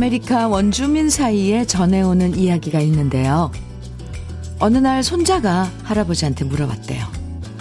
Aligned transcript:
아메리카 0.00 0.48
원주민 0.48 1.10
사이에 1.10 1.66
전해오는 1.66 2.34
이야기가 2.34 2.80
있는데요. 2.80 3.52
어느 4.58 4.78
날 4.78 5.02
손자가 5.02 5.70
할아버지한테 5.82 6.46
물어봤대요. 6.46 7.06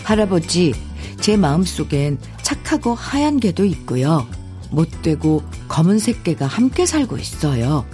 할아버지, 0.06 0.74
제 1.20 1.36
마음속엔 1.36 2.18
착하고 2.42 2.96
하얀 2.96 3.42
개도 3.42 3.66
있고요. 3.66 4.26
못되고 4.72 5.44
검은색 5.68 6.24
개가 6.24 6.48
함께 6.48 6.86
살고 6.86 7.18
있어요. 7.18 7.86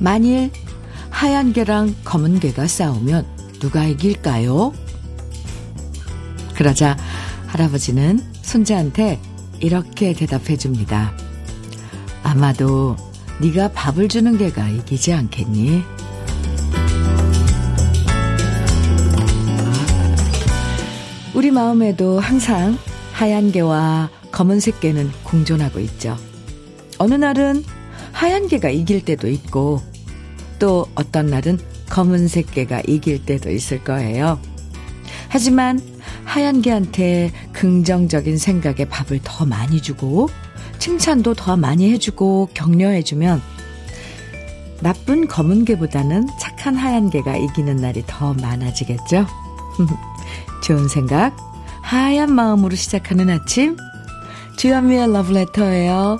만일 0.00 0.50
하얀 1.10 1.52
개랑 1.52 1.94
검은 2.02 2.40
개가 2.40 2.66
싸우면 2.66 3.24
누가 3.60 3.84
이길까요? 3.84 4.72
그러자 6.56 6.96
할아버지는 7.46 8.18
손자한테 8.42 9.20
이렇게 9.60 10.14
대답해 10.14 10.56
줍니다. 10.56 11.12
아마도 12.24 12.96
네가 13.40 13.68
밥을 13.72 14.08
주는 14.08 14.38
개가 14.38 14.68
이기지 14.68 15.12
않겠니? 15.12 15.82
우리 21.34 21.50
마음에도 21.50 22.20
항상 22.20 22.78
하얀 23.12 23.50
개와 23.50 24.08
검은색 24.30 24.80
개는 24.80 25.10
공존하고 25.24 25.80
있죠. 25.80 26.16
어느 26.98 27.14
날은 27.14 27.64
하얀 28.12 28.46
개가 28.46 28.70
이길 28.70 29.04
때도 29.04 29.28
있고 29.28 29.82
또 30.60 30.86
어떤 30.94 31.26
날은 31.26 31.58
검은색 31.90 32.52
개가 32.52 32.82
이길 32.86 33.24
때도 33.24 33.50
있을 33.50 33.82
거예요. 33.82 34.38
하지만 35.28 35.80
하얀 36.24 36.62
개한테 36.62 37.32
긍정적인 37.52 38.38
생각에 38.38 38.84
밥을 38.84 39.20
더 39.24 39.44
많이 39.44 39.82
주고 39.82 40.28
칭찬도 40.78 41.34
더 41.34 41.56
많이 41.56 41.90
해주고 41.92 42.50
격려해주면 42.54 43.40
나쁜 44.80 45.26
검은 45.26 45.64
개보다는 45.64 46.26
착한 46.40 46.76
하얀 46.76 47.10
개가 47.10 47.36
이기는 47.36 47.76
날이 47.76 48.02
더 48.06 48.34
많아지겠죠? 48.34 49.26
좋은 50.62 50.88
생각, 50.88 51.36
하얀 51.82 52.32
마음으로 52.32 52.74
시작하는 52.76 53.30
아침, 53.30 53.76
주현미의 54.56 55.12
러브레터예요. 55.12 56.18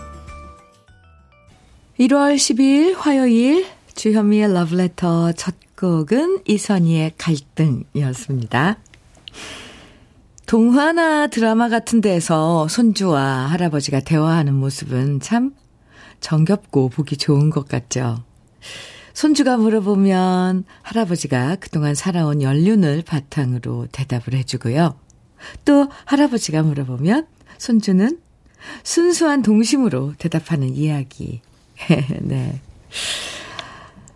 1월 2.01 2.35
12일 2.37 2.97
화요일 2.97 3.67
주현미의 3.95 4.53
러브레터 4.53 5.33
첫 5.33 5.55
곡은 5.77 6.43
이선희의 6.47 7.13
갈등이었습니다. 7.19 8.79
동화나 10.47 11.27
드라마 11.29 11.69
같은 11.69 12.01
데서 12.01 12.69
손주와 12.69 13.47
할아버지가 13.47 14.01
대화하는 14.01 14.55
모습은 14.55 15.21
참 15.21 15.55
정겹고 16.21 16.91
보기 16.91 17.17
좋은 17.17 17.51
것 17.51 17.67
같죠. 17.67 18.23
손주가 19.15 19.57
물어보면 19.57 20.65
할아버지가 20.83 21.57
그동안 21.61 21.95
살아온 21.95 22.43
연륜을 22.43 23.03
바탕으로 23.07 23.87
대답을 23.93 24.35
해주고요. 24.35 24.99
또 25.65 25.89
할아버지가 26.05 26.63
물어보면 26.63 27.27
손주는 27.59 28.19
순수한 28.83 29.43
동심으로 29.43 30.15
대답하는 30.19 30.75
이야기. 30.75 31.41
네. 32.21 32.61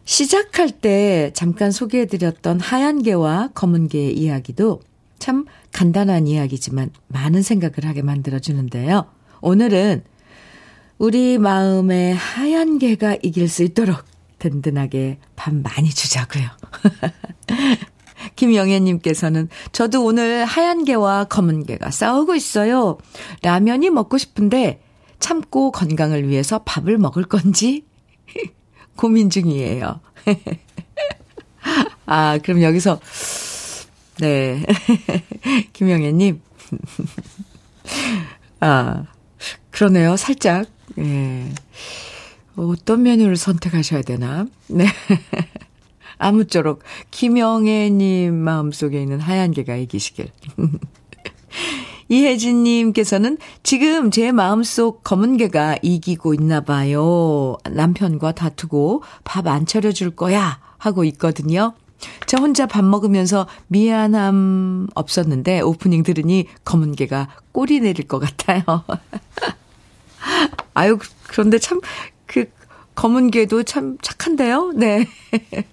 시작할 0.05 0.71
때 0.71 1.31
잠깐 1.35 1.71
소개해드렸던 1.71 2.61
하얀 2.61 3.03
개와 3.03 3.51
검은 3.55 3.89
개의 3.89 4.17
이야기도 4.17 4.81
참 5.19 5.45
간단한 5.73 6.27
이야기지만 6.27 6.91
많은 7.09 7.43
생각을 7.43 7.85
하게 7.85 8.03
만들어주는데요. 8.03 9.07
오늘은 9.41 10.05
우리 10.99 11.39
마음에 11.39 12.13
하얀 12.13 12.79
개가 12.79 13.19
이길 13.23 13.49
수 13.49 13.63
있도록 13.63 14.05
든든하게 14.39 15.19
밥 15.37 15.55
많이 15.55 15.91
주자고요. 15.91 16.49
김영애님께서는 18.37 19.49
저도 19.73 20.05
오늘 20.05 20.45
하얀 20.45 20.85
개와 20.85 21.25
검은 21.25 21.67
개가 21.67 21.91
싸우고 21.91 22.35
있어요. 22.35 22.99
라면이 23.43 23.91
먹고 23.91 24.19
싶은데 24.19 24.81
참고 25.19 25.73
건강을 25.73 26.29
위해서 26.29 26.61
밥을 26.65 26.99
먹을 26.99 27.25
건지 27.25 27.85
고민 28.97 29.31
중이에요. 29.31 30.01
아, 32.07 32.39
그럼 32.39 32.63
여기서 32.63 33.01
네. 34.21 34.65
김영애님. 35.73 36.41
아, 38.61 39.05
그러네요. 39.71 40.17
살짝, 40.17 40.67
예. 40.99 41.53
어떤 42.57 43.03
메뉴를 43.05 43.37
선택하셔야 43.37 44.03
되나? 44.03 44.47
네. 44.69 44.87
아무쪼록 46.19 46.83
김영애님 47.13 48.35
마음속에 48.35 49.01
있는 49.01 49.21
하얀 49.21 49.53
개가 49.53 49.77
이기시길. 49.77 50.31
이혜진님께서는 52.09 53.39
지금 53.63 54.11
제 54.11 54.33
마음속 54.33 55.05
검은 55.05 55.37
개가 55.37 55.77
이기고 55.83 56.35
있나 56.35 56.63
봐요. 56.63 57.57
남편과 57.71 58.33
다투고 58.33 59.03
밥 59.25 59.47
안 59.47 59.67
차려줄 59.67 60.17
거야 60.17 60.59
하고 60.79 61.05
있거든요. 61.05 61.75
저 62.27 62.37
혼자 62.39 62.67
밥 62.67 62.85
먹으면서 62.85 63.47
미안함 63.69 64.89
없었는데 64.95 65.61
오프닝 65.61 66.03
들으니 66.03 66.47
검은 66.65 66.95
개가 66.95 67.29
꼬리 67.53 67.81
내릴 67.81 68.07
것 68.07 68.19
같아요. 68.19 68.63
아유, 70.75 70.99
그런데 71.29 71.59
참, 71.59 71.81
그, 72.27 72.51
검은 72.95 73.31
개도 73.31 73.63
참 73.63 73.97
착한데요? 74.01 74.73
네. 74.75 75.07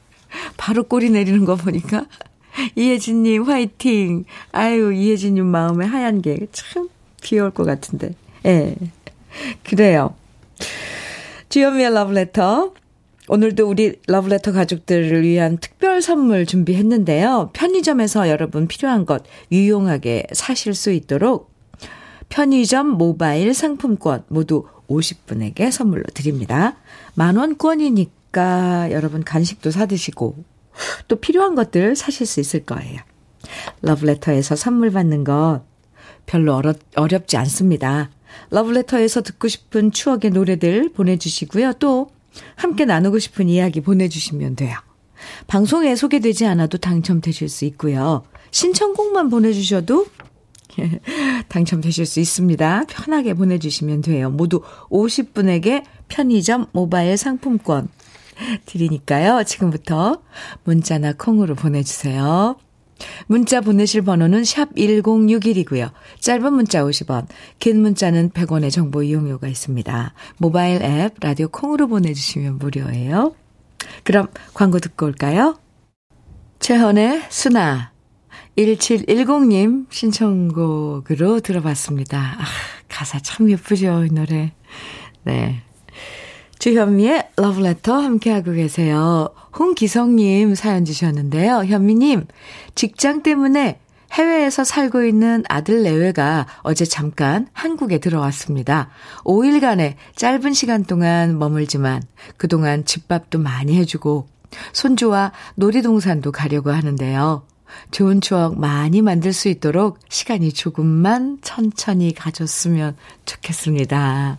바로 0.58 0.84
꼬리 0.84 1.10
내리는 1.10 1.46
거 1.46 1.56
보니까. 1.56 2.06
이혜진님, 2.76 3.44
화이팅. 3.44 4.26
아유, 4.52 4.94
이혜진님 4.94 5.46
마음에 5.46 5.86
하얀 5.86 6.22
게참 6.22 6.90
귀여울 7.22 7.52
것 7.52 7.66
같은데. 7.66 8.14
예. 8.46 8.76
네. 8.80 8.92
그래요. 9.64 10.16
주현미의 11.50 11.94
러브레터. 11.94 12.74
오늘도 13.28 13.68
우리 13.68 14.00
러브레터 14.08 14.52
가족들을 14.52 15.24
위한 15.24 15.58
특별 15.58 16.02
선물 16.02 16.46
준비했는데요. 16.46 17.52
편의점에서 17.54 18.30
여러분 18.30 18.68
필요한 18.68 19.06
것 19.06 19.24
유용하게 19.52 20.28
사실 20.32 20.76
수 20.76 20.92
있도록 20.92 21.52
편의점 22.30 22.88
모바일 22.88 23.54
상품권 23.54 24.24
모두 24.28 24.68
50분에게 24.90 25.72
선물로 25.72 26.04
드립니다. 26.14 26.78
만원권이니까 27.16 28.92
여러분 28.92 29.24
간식도 29.24 29.72
사드시고 29.72 30.36
또 31.08 31.16
필요한 31.16 31.56
것들 31.56 31.96
사실 31.96 32.28
수 32.28 32.40
있을 32.40 32.64
거예요. 32.64 33.00
러브레터에서 33.82 34.56
선물 34.56 34.92
받는 34.92 35.24
것 35.24 35.62
별로 36.28 36.56
어렵, 36.56 36.78
어렵지 36.96 37.38
않습니다. 37.38 38.12
러브레터에서 38.52 39.22
듣고 39.22 39.48
싶은 39.48 39.92
추억의 39.92 40.32
노래들 40.32 40.92
보내주시고요. 40.94 41.74
또 41.74 42.10
함께 42.56 42.86
나누고 42.86 43.20
싶은 43.20 43.50
이야기 43.50 43.82
보내주시면 43.82 44.56
돼요. 44.56 44.78
방송에 45.48 45.96
소개되지 45.96 46.46
않아도 46.46 46.78
당첨되실 46.78 47.50
수 47.50 47.66
있고요. 47.66 48.24
신청곡만 48.52 49.30
보내주셔도 49.30 50.06
당첨되실 51.50 52.06
수 52.06 52.20
있습니다. 52.20 52.86
편하게 52.90 53.34
보내주시면 53.34 54.02
돼요. 54.02 54.30
모두 54.30 54.62
50분에게 54.90 55.84
편의점 56.08 56.68
모바일 56.72 57.18
상품권 57.18 57.88
드리니까요. 58.66 59.44
지금부터 59.46 60.22
문자나 60.64 61.14
콩으로 61.14 61.56
보내주세요. 61.56 62.58
문자 63.28 63.62
보내실 63.62 64.02
번호는 64.04 64.44
샵 64.44 64.74
1061이고요. 64.76 65.92
짧은 66.20 66.54
문자 66.54 66.84
50원, 66.84 67.28
긴 67.60 67.82
문자는 67.82 68.32
100원의 68.32 68.72
정보 68.72 69.04
이용료가 69.04 69.48
있습니다. 69.48 70.14
모바일 70.38 70.82
앱 70.84 71.16
라디오 71.20 71.48
콩으로 71.48 71.88
보내주시면 71.88 72.58
무료예요. 72.58 73.36
그럼 74.04 74.28
광고 74.54 74.80
듣고 74.80 75.06
올까요? 75.06 75.58
최헌의 76.60 77.24
수나 77.30 77.92
1710님 78.58 79.88
신청곡으로 79.90 81.42
들어봤습니다. 81.42 82.38
아, 82.40 82.46
가사 82.88 83.20
참 83.20 83.50
예쁘죠, 83.50 84.06
이 84.06 84.14
노래. 84.14 84.54
네. 85.24 85.65
주현미의 86.60 87.30
러브레터 87.36 87.94
함께하고 87.94 88.54
계세요. 88.54 89.30
홍기성님 89.58 90.56
사연 90.56 90.86
주셨는데요. 90.86 91.66
현미님, 91.66 92.26
직장 92.76 93.24
때문에 93.24 93.80
해외에서 94.14 94.64
살고 94.64 95.04
있는 95.04 95.44
아들 95.50 95.84
내외가 95.84 96.48
어제 96.62 96.86
잠깐 96.86 97.48
한국에 97.54 98.00
들어왔습니다. 98.00 98.90
5일간의 99.24 99.96
짧은 100.16 100.54
시간 100.54 100.86
동안 100.86 101.38
머물지만 101.38 102.02
그동안 102.38 102.86
집밥도 102.86 103.40
많이 103.40 103.78
해주고 103.78 104.28
손주와 104.74 105.34
놀이동산도 105.56 106.32
가려고 106.32 106.72
하는데요. 106.72 107.46
좋은 107.92 108.22
추억 108.22 108.58
많이 108.58 109.02
만들 109.02 109.34
수 109.34 109.50
있도록 109.50 110.00
시간이 110.08 110.54
조금만 110.54 111.40
천천히 111.42 112.14
가졌으면 112.14 112.96
좋겠습니다. 113.26 114.38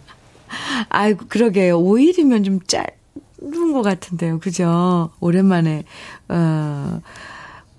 아이고, 0.89 1.27
그러게요. 1.29 1.81
5일이면 1.81 2.45
좀 2.45 2.61
짧, 2.67 2.87
힘든 3.41 3.73
것 3.73 3.83
같은데요. 3.83 4.39
그죠? 4.41 5.11
오랜만에, 5.21 5.85
어, 6.29 7.01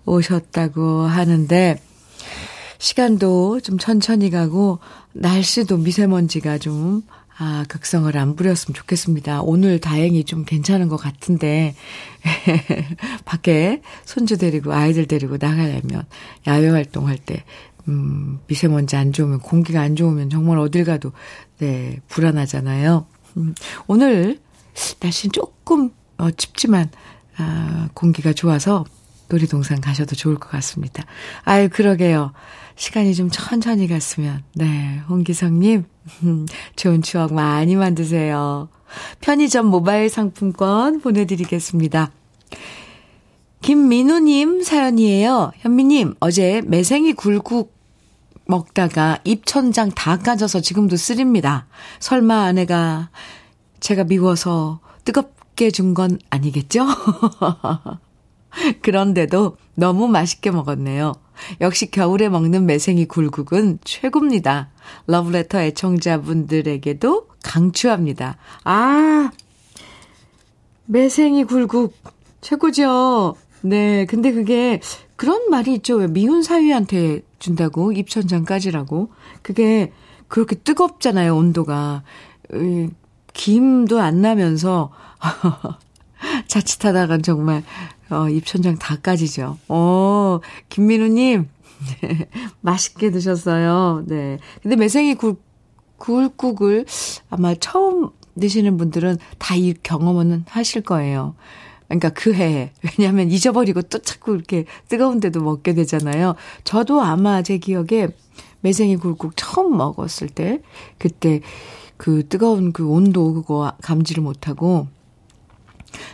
오셨다고 0.06 1.02
하는데, 1.02 1.82
시간도 2.80 3.60
좀 3.62 3.78
천천히 3.78 4.30
가고, 4.30 4.80
날씨도 5.14 5.78
미세먼지가 5.78 6.58
좀, 6.60 7.04
아, 7.40 7.66
극성을 7.68 8.16
안 8.18 8.36
부렸으면 8.36 8.74
좋겠습니다. 8.74 9.42
오늘 9.42 9.80
다행히 9.80 10.24
좀 10.24 10.44
괜찮은 10.46 10.88
것 10.88 10.98
같은데, 10.98 11.76
밖에 13.26 13.82
손주 14.06 14.38
데리고 14.38 14.74
아이들 14.74 15.06
데리고 15.06 15.38
나가려면, 15.40 16.04
야외 16.48 16.70
활동할 16.70 17.18
때, 17.18 17.44
음, 17.88 18.40
미세먼지 18.48 18.96
안 18.96 19.14
좋으면, 19.14 19.40
공기가 19.40 19.82
안 19.82 19.96
좋으면 19.96 20.30
정말 20.30 20.58
어딜 20.60 20.84
가도, 20.84 21.12
네, 21.60 22.00
불안하잖아요. 22.08 23.06
음, 23.38 23.56
오늘 23.88 24.40
날씨는 25.00 25.32
조금, 25.32 25.92
어, 26.18 26.32
춥지만, 26.32 26.90
아, 27.38 27.90
공기가 27.94 28.34
좋아서 28.34 28.86
놀이동산 29.30 29.82
가셔도 29.82 30.16
좋을 30.16 30.36
것 30.36 30.50
같습니다. 30.50 31.06
아유, 31.44 31.70
그러게요. 31.72 32.34
시간이 32.76 33.16
좀 33.16 33.30
천천히 33.30 33.88
갔으면. 33.88 34.44
네, 34.56 35.02
홍기성님, 35.10 35.86
좋은 36.76 37.02
추억 37.02 37.34
많이 37.34 37.76
만드세요. 37.76 38.70
편의점 39.20 39.66
모바일 39.68 40.10
상품권 40.10 41.02
보내드리겠습니다. 41.02 42.12
김민우님 43.62 44.62
사연이에요. 44.64 45.52
현미님, 45.58 46.16
어제 46.20 46.62
매생이 46.66 47.14
굴국 47.14 47.77
먹다가 48.48 49.20
입천장 49.24 49.92
다 49.92 50.18
까져서 50.18 50.62
지금도 50.62 50.96
쓰립니다. 50.96 51.68
설마 52.00 52.44
아내가 52.44 53.10
제가 53.80 54.04
미워서 54.06 54.80
뜨겁게 55.06 55.72
준 55.72 55.94
건 55.94 56.20
아니겠죠? 56.30 56.86
그런데도 58.82 59.58
너무 59.76 60.08
맛있게 60.08 60.52
먹었네요. 60.52 61.14
역시 61.62 61.92
겨울에 61.92 62.30
먹는 62.30 62.66
매생이 62.66 63.06
굴국은 63.06 63.80
최고입니다. 63.84 64.70
러브레터 65.06 65.60
애청자분들에게도 65.62 67.28
강추합니다. 67.44 68.38
아, 68.64 69.30
매생이 70.86 71.44
굴국 71.44 71.96
최고죠. 72.42 73.36
네, 73.62 74.06
근데 74.06 74.32
그게 74.32 74.80
그런 75.16 75.50
말이 75.50 75.74
있죠. 75.76 75.96
왜 75.98 76.08
미운 76.08 76.42
사위한테 76.42 77.22
준다고 77.40 77.92
입천장까지라고. 77.92 79.12
그게 79.42 79.92
그렇게 80.28 80.56
뜨겁잖아요, 80.56 81.36
온도가. 81.36 82.04
김도 83.34 84.00
안 84.00 84.22
나면서 84.22 84.92
자칫하다간 86.48 87.22
정말 87.24 87.64
어, 88.10 88.30
입천장 88.30 88.78
다 88.78 88.96
까지죠. 88.96 89.58
어, 89.68 90.40
김민우님, 90.70 91.48
네, 92.02 92.30
맛있게 92.62 93.12
드셨어요. 93.12 94.04
네. 94.08 94.40
근데 94.64 94.76
매생이 94.76 95.16
굴, 95.16 95.36
굴국을 95.98 96.86
아마 97.30 97.54
처음 97.56 98.10
드시는 98.40 98.78
분들은 98.78 99.18
다 99.40 99.56
이 99.56 99.74
경험은 99.82 100.46
하실 100.48 100.82
거예요. 100.82 101.36
그러니까 101.88 102.10
그 102.10 102.34
해에. 102.34 102.72
왜냐하면 102.84 103.32
잊어버리고 103.32 103.82
또 103.84 104.00
자꾸 104.00 104.36
이렇게 104.36 104.66
뜨거운 104.88 105.20
데도 105.20 105.42
먹게 105.42 105.74
되잖아요. 105.74 106.36
저도 106.64 107.02
아마 107.02 107.42
제 107.42 107.58
기억에 107.58 108.10
매생이 108.62 108.98
굴국 108.98 109.34
처음 109.36 109.78
먹었을 109.78 110.28
때, 110.30 110.62
그때 110.98 111.42
그 111.96 112.28
뜨거운 112.28 112.74
그 112.74 112.88
온도 112.88 113.34
그거 113.34 113.72
감지를 113.82 114.22
못하고 114.22 114.88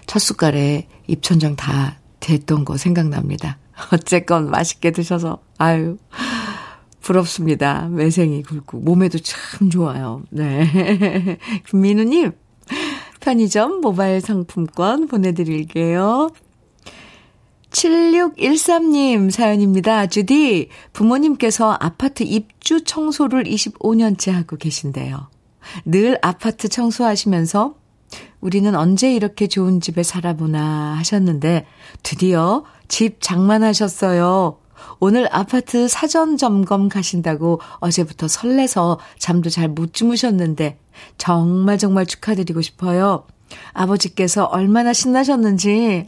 첫 0.06 0.20
숟갈에 0.20 0.88
입천장 1.08 1.56
다 1.56 2.00
됐던 2.20 2.66
거 2.66 2.78
생각납니다. 2.78 3.58
어쨌건 3.92 4.50
맛있게 4.50 4.92
드셔서, 4.92 5.40
아유, 5.58 5.98
부럽습니다. 7.02 7.90
매생이 7.90 8.44
굴국. 8.44 8.84
몸에도 8.84 9.20
참 9.20 9.70
좋아요. 9.70 10.24
네. 10.30 11.38
김민우님, 11.70 12.32
편의점 13.24 13.80
모바일 13.80 14.20
상품권 14.20 15.08
보내드릴게요. 15.08 16.30
7613님 17.72 19.32
사연입니다. 19.32 20.08
주디, 20.08 20.68
부모님께서 20.92 21.72
아파트 21.80 22.24
입주 22.24 22.84
청소를 22.84 23.46
25년째 23.46 24.32
하고 24.32 24.58
계신데요. 24.58 25.30
늘 25.86 26.20
아파트 26.22 26.68
청소하시면서 26.68 27.76
우리는 28.42 28.76
언제 28.76 29.16
이렇게 29.16 29.48
좋은 29.48 29.80
집에 29.80 30.04
살아보나 30.04 30.96
하셨는데 30.98 31.66
드디어 32.04 32.66
집 32.90 33.22
장만하셨어요. 33.22 34.58
오늘 35.00 35.28
아파트 35.32 35.88
사전 35.88 36.38
점검 36.38 36.90
가신다고 36.90 37.60
어제부터 37.80 38.28
설레서 38.28 39.00
잠도 39.20 39.50
잘 39.50 39.68
못 39.68 39.94
주무셨는데 39.94 40.78
정말 41.18 41.78
정말 41.78 42.06
축하드리고 42.06 42.62
싶어요. 42.62 43.26
아버지께서 43.74 44.46
얼마나 44.46 44.94
신나셨는지. 44.94 46.08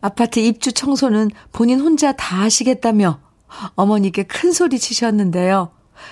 아파트 0.00 0.40
입주 0.40 0.72
청소는 0.72 1.30
본인 1.52 1.80
혼자 1.80 2.12
다 2.12 2.40
하시겠다며 2.40 3.18
어머니께 3.74 4.24
큰 4.24 4.52
소리 4.52 4.78
치셨는데요. 4.78 5.70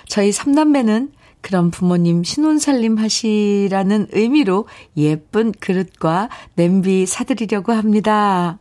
저희 0.08 0.32
삼남매는 0.32 1.12
그럼 1.40 1.70
부모님 1.70 2.24
신혼살림 2.24 2.98
하시라는 2.98 4.08
의미로 4.10 4.66
예쁜 4.96 5.52
그릇과 5.52 6.28
냄비 6.56 7.06
사드리려고 7.06 7.72
합니다. 7.72 8.58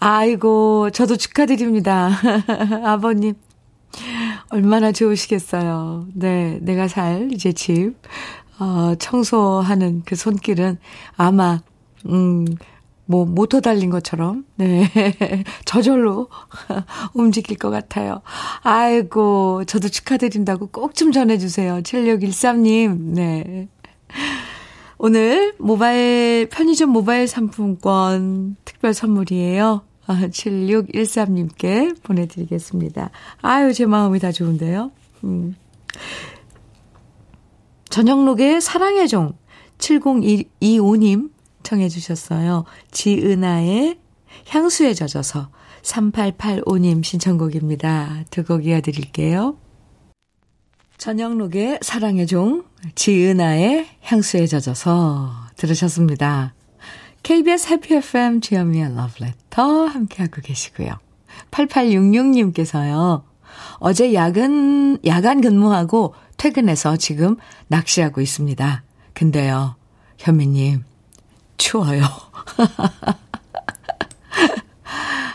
아이고, 0.00 0.90
저도 0.90 1.16
축하드립니다. 1.16 2.10
아버님. 2.84 3.34
얼마나 4.50 4.90
좋으시겠어요. 4.92 6.06
네, 6.14 6.58
내가 6.62 6.88
살 6.88 7.30
이제 7.32 7.52
집, 7.52 7.94
어, 8.58 8.94
청소하는 8.98 10.02
그 10.04 10.16
손길은 10.16 10.78
아마, 11.16 11.60
음, 12.06 12.44
뭐, 13.06 13.24
모터 13.24 13.60
달린 13.60 13.90
것처럼, 13.90 14.44
네, 14.56 14.90
저절로 15.64 16.28
움직일 17.14 17.56
것 17.58 17.70
같아요. 17.70 18.20
아이고, 18.62 19.64
저도 19.66 19.88
축하드린다고 19.88 20.68
꼭 20.68 20.94
좀 20.94 21.12
전해주세요. 21.12 21.80
7613님, 21.82 22.98
네. 23.14 23.68
오늘 24.98 25.54
모바일, 25.58 26.48
편의점 26.48 26.90
모바일 26.90 27.26
상품권 27.28 28.56
특별 28.64 28.94
선물이에요. 28.94 29.82
아, 30.06 30.14
7613님께 30.28 32.02
보내드리겠습니다. 32.02 33.10
아유, 33.40 33.72
제 33.72 33.86
마음이 33.86 34.18
다 34.18 34.32
좋은데요. 34.32 34.92
음. 35.24 35.56
전영록의 37.90 38.60
사랑의 38.60 39.08
종, 39.08 39.34
7025님 39.78 41.30
청해 41.62 41.88
주셨어요. 41.88 42.64
지은아의 42.90 43.98
향수에 44.48 44.94
젖어서 44.94 45.48
3885님 45.82 47.04
신청곡입니다. 47.04 48.24
두 48.30 48.42
곡 48.44 48.66
이어드릴게요. 48.66 49.56
전영록의 50.98 51.80
사랑의 51.82 52.26
종, 52.26 52.64
지은아의 52.94 53.86
향수에 54.02 54.46
젖어서 54.46 55.32
들으셨습니다. 55.56 56.54
KBS 57.22 57.68
해피 57.68 57.94
FM 57.94 58.40
주현미의 58.40 58.94
러브레터 58.94 59.86
함께하고 59.86 60.40
계시고요. 60.42 60.98
8866님께서요. 61.50 63.22
어제 63.78 64.12
야근, 64.14 64.98
야간 65.06 65.40
근무하고 65.40 66.14
퇴근해서 66.36 66.96
지금 66.96 67.36
낚시하고 67.68 68.20
있습니다. 68.20 68.82
근데요, 69.14 69.76
현미님, 70.18 70.84
추워요. 71.56 72.04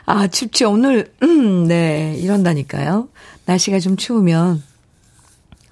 아, 0.05 0.27
춥지. 0.27 0.65
오늘, 0.65 1.13
음, 1.21 1.67
네, 1.67 2.15
이런다니까요. 2.17 3.09
날씨가 3.45 3.79
좀 3.79 3.95
추우면 3.95 4.63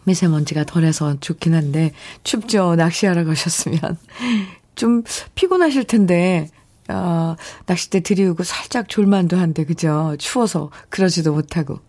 미세먼지가 0.08 0.64
덜해서 0.64 1.20
좋긴 1.20 1.54
한데, 1.54 1.92
춥죠. 2.24 2.76
낚시하러 2.76 3.26
가셨으면. 3.26 3.80
좀 4.76 5.04
피곤하실 5.36 5.84
텐데, 5.84 6.50
어, 6.88 7.36
낚싯대 7.66 8.00
들이우고 8.00 8.44
살짝 8.44 8.88
졸만도 8.88 9.38
한데, 9.38 9.66
그죠? 9.66 10.16
추워서 10.18 10.72
그러지도 10.90 11.34
못하고. 11.34 11.80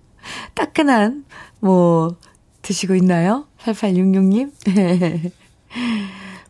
따끈한, 0.54 1.24
뭐, 1.60 2.16
드시고 2.62 2.96
있나요? 2.96 3.46
8866님? 3.62 4.50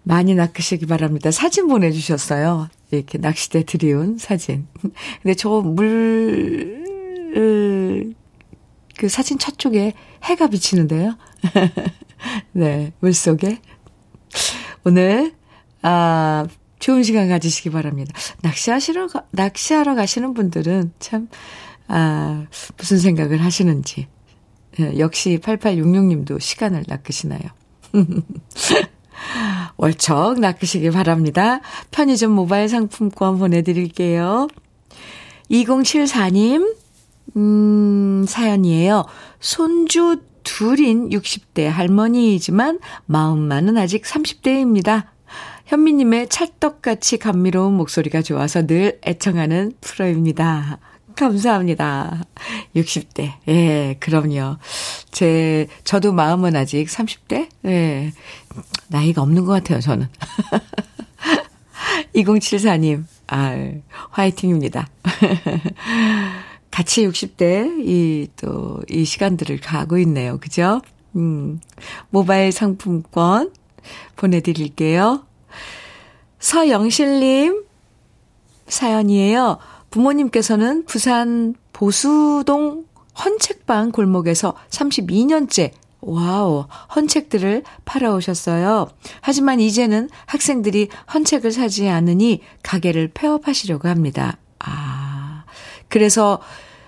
많이 0.02 0.34
낚으시기 0.34 0.86
바랍니다. 0.86 1.30
사진 1.30 1.68
보내주셨어요. 1.68 2.70
이렇게 2.90 3.18
낚싯대 3.18 3.64
들이운 3.64 4.16
사진. 4.16 4.66
근데 5.22 5.34
저 5.34 5.60
물, 5.60 6.82
그 8.96 9.08
사진 9.08 9.38
첫 9.38 9.58
쪽에 9.58 9.92
해가 10.24 10.48
비치는데요. 10.48 11.16
네, 12.52 12.92
물 13.00 13.12
속에. 13.12 13.60
오늘, 14.84 15.34
아, 15.82 16.46
좋은 16.78 17.02
시간 17.02 17.28
가지시기 17.28 17.70
바랍니다. 17.70 18.12
낚시하시러, 18.42 19.08
가, 19.08 19.24
낚시하러 19.32 19.94
가시는 19.94 20.34
분들은 20.34 20.92
참, 20.98 21.28
아, 21.88 22.46
무슨 22.76 22.98
생각을 22.98 23.42
하시는지. 23.44 24.06
예, 24.80 24.98
역시 24.98 25.38
8866님도 25.42 26.40
시간을 26.40 26.84
낚으시나요? 26.86 27.42
월척 29.76 30.40
낚으시기 30.40 30.90
바랍니다. 30.90 31.60
편의점 31.90 32.32
모바일 32.32 32.68
상품권 32.68 33.38
보내드릴게요. 33.38 34.48
2074님, 35.50 36.76
음, 37.36 38.24
사연이에요. 38.28 39.04
손주 39.40 40.20
둘인 40.48 41.10
60대 41.10 41.66
할머니이지만 41.66 42.80
마음만은 43.04 43.76
아직 43.76 44.02
30대입니다. 44.04 45.04
현미님의 45.66 46.30
찰떡같이 46.30 47.18
감미로운 47.18 47.74
목소리가 47.74 48.22
좋아서 48.22 48.66
늘 48.66 48.98
애청하는 49.06 49.72
프로입니다. 49.82 50.78
감사합니다. 51.14 52.22
60대. 52.74 53.34
예, 53.48 53.96
그럼요. 54.00 54.56
제, 55.10 55.66
저도 55.84 56.14
마음은 56.14 56.56
아직 56.56 56.86
30대? 56.86 57.48
예. 57.66 58.12
나이가 58.86 59.20
없는 59.20 59.44
것 59.44 59.52
같아요, 59.52 59.80
저는. 59.80 60.08
2074님, 62.16 63.04
아, 63.26 63.54
화이팅입니다. 64.10 64.88
같이 66.70 67.06
60대, 67.06 67.84
이, 67.86 68.28
또, 68.36 68.80
이 68.88 69.04
시간들을 69.04 69.60
가고 69.60 69.98
있네요. 69.98 70.38
그죠? 70.38 70.80
음, 71.16 71.60
모바일 72.10 72.52
상품권 72.52 73.52
보내 74.16 74.40
드릴게요. 74.40 75.24
서영실 76.38 77.20
님, 77.20 77.64
사연이에요. 78.68 79.58
부모님께서는 79.90 80.84
부산 80.84 81.54
보수동 81.72 82.84
헌책방 83.24 83.92
골목에서 83.92 84.54
32년째 84.70 85.72
와우, 86.00 86.66
헌책들을 86.94 87.64
팔아오셨어요. 87.84 88.88
하지만 89.20 89.58
이제는 89.58 90.08
학생들이 90.26 90.88
헌책을 91.12 91.50
사지 91.50 91.88
않으니 91.88 92.40
가게를 92.62 93.08
폐업하시려고 93.14 93.88
합니다. 93.88 94.38
아, 94.60 95.07
그래서 95.88 96.40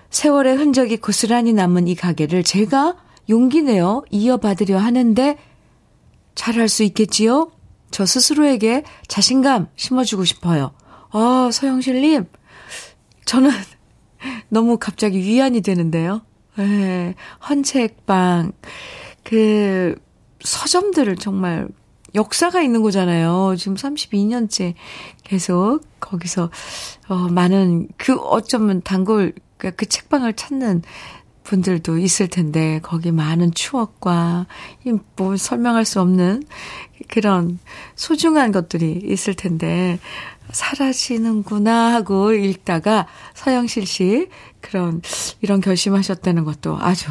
세월의 0.09 0.57
흔적이 0.57 0.97
고스란히 0.97 1.53
남은 1.53 1.87
이 1.87 1.95
가게를 1.95 2.43
제가 2.43 2.95
용기 3.29 3.61
내어 3.61 4.03
이어받으려 4.09 4.77
하는데 4.77 5.37
잘할 6.35 6.67
수 6.69 6.83
있겠지요? 6.83 7.51
저 7.91 8.05
스스로에게 8.05 8.83
자신감 9.07 9.67
심어주고 9.75 10.25
싶어요. 10.25 10.71
아, 11.11 11.49
서영실님, 11.51 12.25
저는 13.25 13.51
너무 14.49 14.77
갑자기 14.77 15.19
위안이 15.19 15.61
되는데요. 15.61 16.21
네, 16.57 17.15
헌책방, 17.49 18.51
그, 19.23 19.95
서점들을 20.41 21.17
정말 21.17 21.67
역사가 22.15 22.61
있는 22.61 22.81
거잖아요. 22.81 23.55
지금 23.57 23.75
32년째 23.75 24.73
계속 25.23 25.81
거기서, 25.99 26.49
어, 27.07 27.15
많은, 27.15 27.87
그 27.97 28.15
어쩌면 28.15 28.81
단골, 28.81 29.33
그, 29.57 29.71
그 29.71 29.85
책방을 29.85 30.33
찾는 30.33 30.81
분들도 31.43 31.97
있을 31.97 32.27
텐데, 32.27 32.79
거기 32.83 33.11
많은 33.11 33.53
추억과, 33.53 34.47
뭐 35.15 35.37
설명할 35.37 35.85
수 35.85 36.01
없는 36.01 36.43
그런 37.07 37.59
소중한 37.95 38.51
것들이 38.51 39.01
있을 39.03 39.33
텐데, 39.33 39.99
사라지는구나 40.51 41.93
하고 41.93 42.33
읽다가 42.33 43.07
서영실 43.33 43.85
씨 43.85 44.27
그런 44.59 45.01
이런 45.41 45.61
결심하셨다는 45.61 46.43
것도 46.43 46.77
아주 46.79 47.09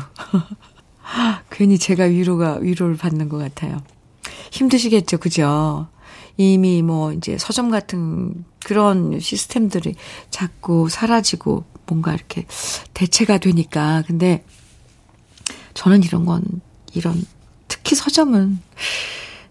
괜히 1.50 1.78
제가 1.78 2.04
위로가 2.04 2.58
위로를 2.60 2.96
받는 2.96 3.28
것 3.28 3.38
같아요. 3.38 3.82
힘드시겠죠, 4.50 5.18
그죠? 5.18 5.88
이미 6.36 6.82
뭐 6.82 7.12
이제 7.12 7.36
서점 7.38 7.70
같은 7.70 8.44
그런 8.64 9.18
시스템들이 9.20 9.94
자꾸 10.30 10.88
사라지고 10.88 11.64
뭔가 11.86 12.14
이렇게 12.14 12.46
대체가 12.94 13.38
되니까 13.38 14.02
근데 14.06 14.44
저는 15.74 16.02
이런 16.02 16.24
건 16.24 16.42
이런 16.94 17.24
특히 17.68 17.94
서점은 17.94 18.60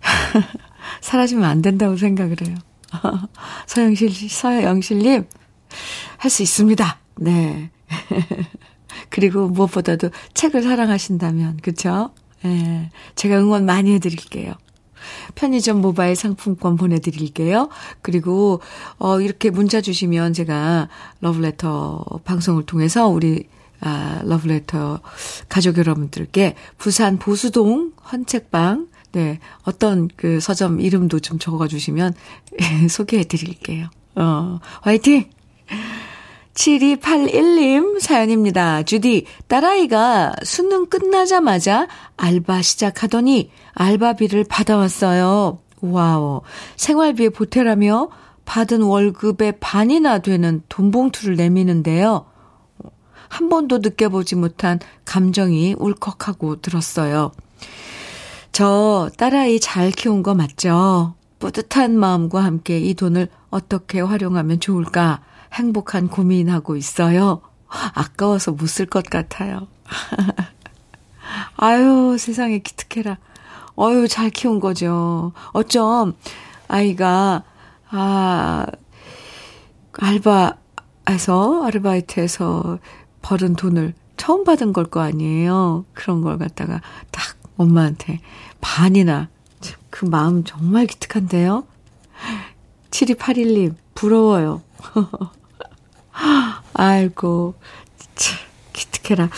사라지면 1.01 1.43
안 1.43 1.61
된다고 1.61 1.97
생각을 1.97 2.35
해요. 2.45 2.55
서영실, 3.67 4.29
서영실님, 4.29 5.25
할 6.17 6.29
수 6.31 6.41
있습니다. 6.43 6.99
네. 7.17 7.69
그리고 9.09 9.47
무엇보다도 9.47 10.09
책을 10.33 10.63
사랑하신다면, 10.63 11.57
그쵸? 11.57 12.11
예. 12.45 12.91
제가 13.15 13.39
응원 13.39 13.65
많이 13.65 13.93
해드릴게요. 13.93 14.53
편의점 15.35 15.81
모바일 15.81 16.15
상품권 16.15 16.75
보내드릴게요. 16.75 17.69
그리고, 18.01 18.61
어, 18.97 19.21
이렇게 19.21 19.49
문자 19.49 19.81
주시면 19.81 20.33
제가 20.33 20.89
러브레터 21.21 22.21
방송을 22.23 22.65
통해서 22.65 23.07
우리, 23.07 23.47
아, 23.81 24.21
러브레터 24.25 24.99
가족 25.47 25.77
여러분들께 25.77 26.55
부산 26.77 27.17
보수동 27.17 27.93
헌책방 28.11 28.87
네, 29.11 29.39
어떤 29.63 30.07
그 30.15 30.39
서점 30.39 30.79
이름도 30.79 31.19
좀 31.19 31.39
적어 31.39 31.67
주시면 31.67 32.13
소개해 32.89 33.23
드릴게요. 33.23 33.87
어, 34.15 34.59
화이팅! 34.81 35.29
7281님 36.53 37.99
사연입니다. 37.99 38.83
주디, 38.83 39.25
딸아이가 39.47 40.33
수능 40.43 40.87
끝나자마자 40.87 41.87
알바 42.17 42.61
시작하더니 42.61 43.51
알바비를 43.73 44.43
받아왔어요. 44.45 45.59
와우. 45.81 46.41
생활비에 46.75 47.29
보태라며 47.29 48.09
받은 48.45 48.81
월급의 48.81 49.59
반이나 49.59 50.19
되는 50.19 50.63
돈 50.67 50.91
봉투를 50.91 51.35
내미는데요. 51.35 52.25
한 53.29 53.47
번도 53.47 53.77
느껴보지 53.77 54.35
못한 54.35 54.79
감정이 55.05 55.75
울컥하고 55.77 56.61
들었어요. 56.61 57.31
저 58.51 59.09
딸아이 59.17 59.59
잘 59.59 59.91
키운 59.91 60.23
거 60.23 60.33
맞죠? 60.33 61.13
뿌듯한 61.37 61.97
마음과 61.97 62.43
함께 62.43 62.79
이 62.79 62.95
돈을 62.95 63.29
어떻게 63.49 64.01
활용하면 64.01 64.59
좋을까 64.59 65.21
행복한 65.53 66.07
고민하고 66.07 66.75
있어요. 66.75 67.41
아까워서 67.93 68.51
못 68.51 68.67
쓸 68.67 68.85
것 68.87 69.03
같아요. 69.05 69.67
아유, 71.57 72.17
세상에 72.19 72.59
기특해라. 72.59 73.17
어유, 73.77 74.07
잘 74.07 74.29
키운 74.29 74.59
거죠. 74.59 75.31
어쩜 75.53 76.13
아이가, 76.67 77.43
아, 77.89 78.65
알바에서, 79.93 81.63
아르바이트에서 81.65 82.79
벌은 83.21 83.55
돈을 83.55 83.93
처음 84.17 84.43
받은 84.43 84.73
걸 84.73 84.85
거 84.85 85.01
아니에요. 85.01 85.85
그런 85.93 86.21
걸 86.21 86.37
갖다가 86.37 86.81
딱 87.11 87.37
엄마한테 87.57 88.19
반이나. 88.61 89.29
그 89.89 90.05
마음 90.05 90.43
정말 90.43 90.85
기특한데요? 90.85 91.65
7281님, 92.91 93.75
부러워요. 93.95 94.61
아이고, 96.73 97.55
참, 98.15 98.37
기특해라. 98.73 99.29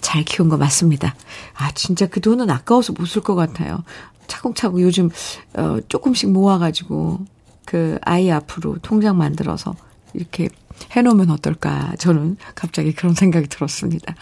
잘 0.00 0.22
키운 0.24 0.48
거 0.48 0.56
맞습니다. 0.56 1.14
아, 1.54 1.70
진짜 1.72 2.06
그 2.06 2.20
돈은 2.20 2.50
아까워서 2.50 2.92
못 2.92 3.06
쓸 3.06 3.22
것 3.22 3.34
같아요. 3.34 3.82
차곡차곡 4.26 4.80
요즘, 4.80 5.10
어, 5.54 5.78
조금씩 5.88 6.30
모아가지고, 6.30 7.20
그 7.64 7.98
아이 8.02 8.30
앞으로 8.30 8.76
통장 8.82 9.16
만들어서 9.18 9.74
이렇게 10.12 10.48
해놓으면 10.92 11.30
어떨까. 11.30 11.94
저는 11.98 12.36
갑자기 12.54 12.92
그런 12.92 13.14
생각이 13.14 13.48
들었습니다. 13.48 14.14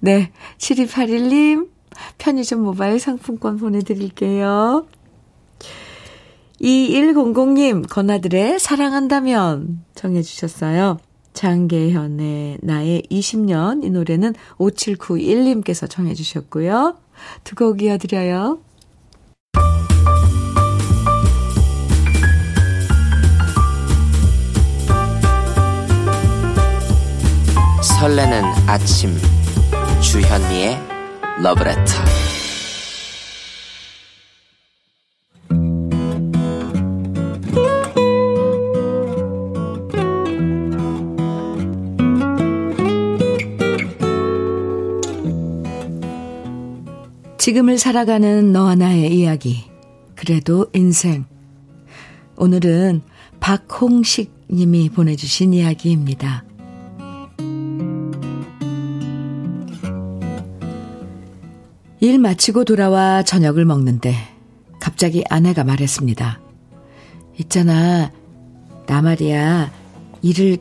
네. 0.00 0.32
7281님, 0.58 1.68
편의점 2.18 2.62
모바일 2.62 2.98
상품권 3.00 3.58
보내드릴게요. 3.58 4.86
2100님, 6.60 7.88
건아들의 7.88 8.58
사랑한다면 8.58 9.84
정해주셨어요. 9.94 10.98
장계현의 11.32 12.58
나의 12.62 13.02
20년 13.10 13.84
이 13.84 13.90
노래는 13.90 14.34
5791님께서 14.58 15.88
정해주셨고요. 15.88 16.96
두 17.44 17.54
곡 17.54 17.82
이어드려요. 17.82 18.60
설레는 27.82 28.44
아침 28.66 29.16
주현미의 30.00 30.78
러브레터 31.42 32.27
지금을 47.58 47.76
살아가는 47.76 48.52
너와 48.52 48.76
나의 48.76 49.18
이야기. 49.18 49.64
그래도 50.14 50.68
인생. 50.74 51.24
오늘은 52.36 53.02
박홍식 53.40 54.46
님이 54.48 54.88
보내주신 54.88 55.54
이야기입니다. 55.54 56.44
일 61.98 62.18
마치고 62.20 62.64
돌아와 62.64 63.24
저녁을 63.24 63.64
먹는데 63.64 64.14
갑자기 64.78 65.24
아내가 65.28 65.64
말했습니다. 65.64 66.40
있잖아, 67.40 68.12
나 68.86 69.02
말이야, 69.02 69.72
일을 70.22 70.58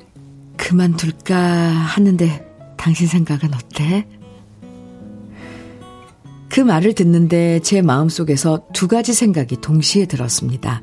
그만둘까 0.58 1.36
하는데 1.38 2.48
당신 2.76 3.06
생각은 3.06 3.54
어때? 3.54 4.08
그 6.50 6.62
말을 6.62 6.94
듣는데 6.94 7.60
제 7.60 7.82
마음속에서 7.82 8.68
두 8.74 8.88
가지 8.88 9.14
생각이 9.14 9.58
동시에 9.58 10.06
들었습니다. 10.06 10.82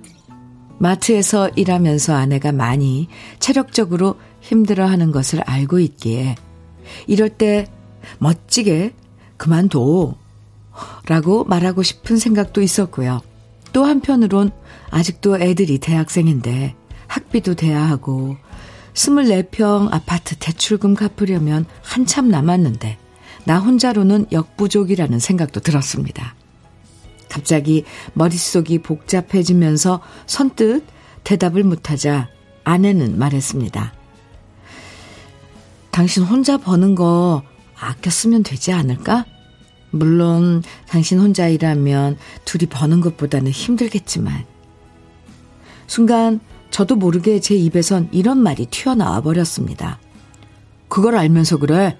마트에서 0.78 1.49
일하면서 1.56 2.14
아내가 2.14 2.52
많이 2.52 3.09
체력적으로 3.38 4.16
힘들어 4.40 4.87
하는 4.87 5.12
것을 5.12 5.40
알고 5.42 5.78
있기에 5.78 6.35
이럴 7.06 7.30
때 7.30 7.66
멋지게 8.18 8.94
그만둬 9.37 10.16
라고 11.06 11.44
말하고 11.44 11.83
싶은 11.83 12.18
생각도 12.18 12.61
있었고요. 12.61 13.23
또 13.73 13.85
한편으론 13.85 14.50
아직도 14.90 15.40
애들이 15.40 15.78
대학생인데 15.78 16.75
학비도 17.06 17.54
대야 17.54 17.83
하고 17.83 18.37
24평 18.94 19.92
아파트 19.92 20.37
대출금 20.37 20.94
갚으려면 20.94 21.64
한참 21.83 22.28
남았는데 22.28 22.99
나 23.44 23.58
혼자로는 23.58 24.26
역부족이라는 24.32 25.18
생각도 25.18 25.60
들었습니다. 25.60 26.34
갑자기 27.28 27.84
머릿속이 28.12 28.78
복잡해지면서 28.78 30.00
선뜻 30.26 30.84
대답을 31.24 31.64
못하자 31.64 32.28
아내는 32.64 33.18
말했습니다. 33.18 33.92
당신 35.90 36.22
혼자 36.24 36.58
버는 36.58 36.94
거 36.94 37.42
아껴 37.78 38.10
쓰면 38.10 38.42
되지 38.42 38.72
않을까? 38.72 39.26
물론 39.90 40.62
당신 40.88 41.18
혼자 41.20 41.48
일하면 41.48 42.16
둘이 42.44 42.68
버는 42.68 43.00
것보다는 43.00 43.52
힘들겠지만. 43.52 44.44
순간 45.86 46.40
저도 46.70 46.96
모르게 46.96 47.38
제 47.40 47.54
입에선 47.54 48.08
이런 48.10 48.38
말이 48.38 48.66
튀어나와 48.66 49.20
버렸습니다. 49.20 50.00
그걸 50.88 51.16
알면서 51.16 51.58
그래. 51.58 51.96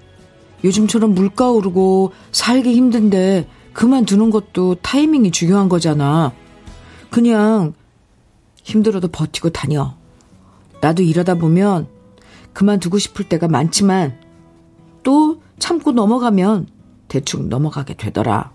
요즘처럼 0.63 1.13
물가 1.13 1.51
오르고 1.51 2.13
살기 2.31 2.73
힘든데 2.73 3.47
그만두는 3.73 4.29
것도 4.29 4.75
타이밍이 4.75 5.31
중요한 5.31 5.69
거잖아. 5.69 6.33
그냥 7.09 7.73
힘들어도 8.63 9.09
버티고 9.09 9.49
다녀. 9.49 9.95
나도 10.81 11.03
이러다 11.03 11.35
보면 11.35 11.87
그만두고 12.53 12.97
싶을 12.97 13.27
때가 13.27 13.47
많지만 13.47 14.17
또 15.03 15.41
참고 15.59 15.91
넘어가면 15.91 16.67
대충 17.07 17.49
넘어가게 17.49 17.95
되더라. 17.95 18.51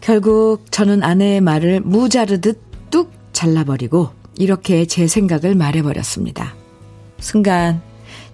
결국 0.00 0.70
저는 0.70 1.02
아내의 1.02 1.40
말을 1.40 1.80
무자르듯 1.80 2.60
뚝 2.90 3.12
잘라버리고 3.32 4.10
이렇게 4.36 4.86
제 4.86 5.06
생각을 5.06 5.54
말해버렸습니다. 5.54 6.54
순간 7.18 7.82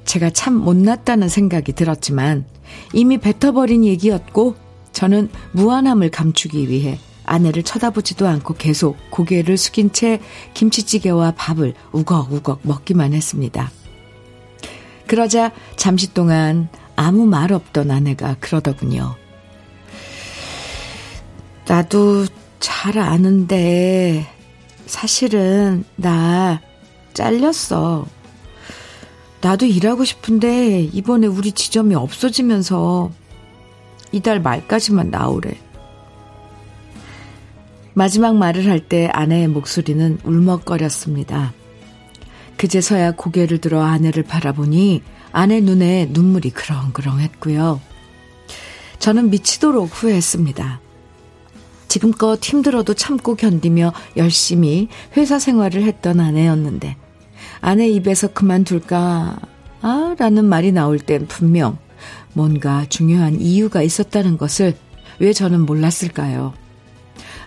제가 0.04 0.30
참 0.30 0.54
못났다는 0.54 1.28
생각이 1.28 1.72
들었지만 1.72 2.44
이미 2.92 3.18
뱉어버린 3.18 3.84
얘기였고 3.84 4.56
저는 4.92 5.28
무안함을 5.52 6.10
감추기 6.10 6.68
위해 6.68 6.98
아내를 7.24 7.62
쳐다보지도 7.62 8.28
않고 8.28 8.54
계속 8.54 8.96
고개를 9.10 9.56
숙인 9.56 9.92
채 9.92 10.20
김치찌개와 10.54 11.32
밥을 11.36 11.74
우걱우걱 11.92 12.60
먹기만 12.62 13.12
했습니다. 13.12 13.70
그러자 15.06 15.52
잠시 15.76 16.12
동안 16.12 16.68
아무 16.96 17.26
말 17.26 17.52
없던 17.52 17.90
아내가 17.90 18.36
그러더군요. 18.40 19.16
나도 21.66 22.26
잘 22.60 22.98
아는데 22.98 24.26
사실은 24.86 25.84
나 25.96 26.60
잘렸어. 27.14 28.06
나도 29.44 29.66
일하고 29.66 30.06
싶은데 30.06 30.80
이번에 30.80 31.26
우리 31.26 31.52
지점이 31.52 31.94
없어지면서 31.94 33.10
이달 34.10 34.40
말까지만 34.40 35.10
나오래. 35.10 35.52
마지막 37.92 38.36
말을 38.36 38.66
할 38.66 38.80
때 38.80 39.10
아내의 39.12 39.48
목소리는 39.48 40.18
울먹거렸습니다. 40.24 41.52
그제서야 42.56 43.10
고개를 43.12 43.58
들어 43.58 43.82
아내를 43.82 44.22
바라보니 44.22 45.02
아내 45.30 45.60
눈에 45.60 46.08
눈물이 46.10 46.48
그렁그렁했고요. 46.48 47.82
저는 48.98 49.28
미치도록 49.28 49.90
후회했습니다. 49.92 50.80
지금껏 51.88 52.42
힘들어도 52.42 52.94
참고 52.94 53.34
견디며 53.34 53.92
열심히 54.16 54.88
회사 55.18 55.38
생활을 55.38 55.82
했던 55.82 56.20
아내였는데 56.20 56.96
아내 57.66 57.88
입에서 57.88 58.28
그만둘까? 58.28 59.38
아, 59.80 60.14
라는 60.18 60.44
말이 60.44 60.70
나올 60.70 60.98
땐 60.98 61.26
분명 61.26 61.78
뭔가 62.34 62.84
중요한 62.90 63.40
이유가 63.40 63.80
있었다는 63.80 64.36
것을 64.36 64.76
왜 65.18 65.32
저는 65.32 65.64
몰랐을까요? 65.64 66.52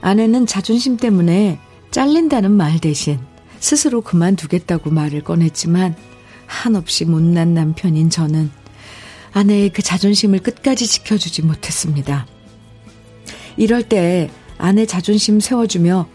아내는 0.01 0.47
자존심 0.47 0.97
때문에 0.97 1.59
잘린다는 1.91 2.49
말 2.49 2.79
대신 2.79 3.19
스스로 3.59 4.01
그만두겠다고 4.01 4.89
말을 4.89 5.23
꺼냈지만 5.23 5.95
한없이 6.47 7.05
못난 7.05 7.53
남편인 7.53 8.09
저는 8.09 8.49
아내의 9.33 9.69
그 9.69 9.83
자존심을 9.83 10.39
끝까지 10.39 10.87
지켜주지 10.87 11.43
못했습니다. 11.43 12.25
이럴 13.55 13.83
때 13.83 14.31
아내 14.57 14.87
자존심 14.87 15.39
세워주며 15.39 16.07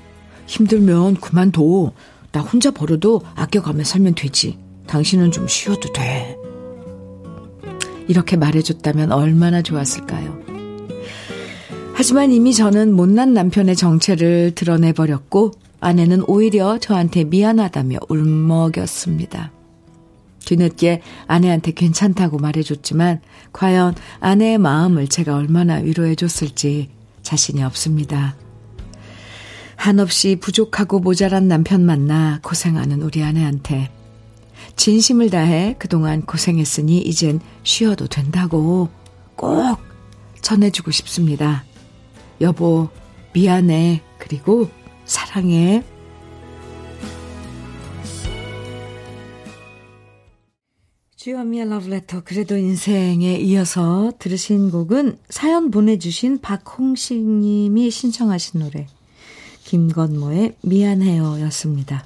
힘들면 0.47 1.21
그만둬. 1.21 1.93
나 2.33 2.41
혼자 2.41 2.71
벌어도 2.71 3.23
아껴가며 3.35 3.85
살면 3.85 4.15
되지. 4.15 4.59
당신은 4.87 5.31
좀 5.31 5.47
쉬어도 5.47 5.93
돼. 5.93 6.37
이렇게 8.09 8.37
말해줬다면 8.37 9.13
얼마나 9.13 9.63
좋았을까요? 9.63 10.41
하지만 11.95 12.33
이미 12.33 12.53
저는 12.53 12.95
못난 12.95 13.33
남편의 13.33 13.77
정체를 13.77 14.53
드러내버렸고 14.55 15.53
아내는 15.81 16.25
오히려 16.27 16.79
저한테 16.79 17.25
미안하다며 17.25 17.99
울먹였습니다. 18.09 19.53
뒤늦게 20.41 21.03
아내한테 21.27 21.73
괜찮다고 21.73 22.39
말해줬지만 22.39 23.21
과연 23.53 23.95
아내의 24.21 24.59
마음을 24.59 25.07
제가 25.07 25.37
얼마나 25.37 25.77
위로해줬을지 25.77 26.89
자신이 27.23 27.63
없습니다. 27.63 28.37
한없이 29.83 30.37
부족하고 30.37 31.01
모자란 31.01 31.49
남편 31.49 31.85
만나 31.85 32.39
고생하는 32.45 33.03
우리 33.03 33.21
아내한테 33.25 33.91
진심을 34.77 35.29
다해 35.29 35.75
그동안 35.77 36.23
고생했으니 36.23 36.99
이젠 36.99 37.41
쉬어도 37.65 38.07
된다고 38.07 38.91
꼭 39.35 39.81
전해주고 40.41 40.93
싶습니다. 40.93 41.65
여보, 42.41 42.91
미안해. 43.33 44.03
그리고 44.19 44.71
사랑해. 45.05 45.83
주현미의 51.17 51.69
러브레터 51.69 52.23
그래도 52.23 52.57
인생에 52.57 53.35
이어서 53.35 54.13
들으신 54.21 54.71
곡은 54.71 55.19
사연 55.29 55.73
보내주신 55.73 56.41
박홍식 56.41 57.19
님이 57.21 57.91
신청하신 57.91 58.61
노래 58.61 58.87
김건모의 59.73 60.57
미안해요 60.61 61.41
였습니다. 61.47 62.05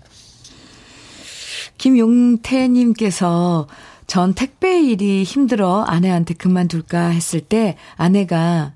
김용태님께서 1.79 3.66
전 4.07 4.35
택배 4.35 4.81
일이 4.81 5.24
힘들어 5.24 5.83
아내한테 5.83 6.35
그만둘까 6.35 7.09
했을 7.09 7.40
때 7.40 7.76
아내가 7.96 8.72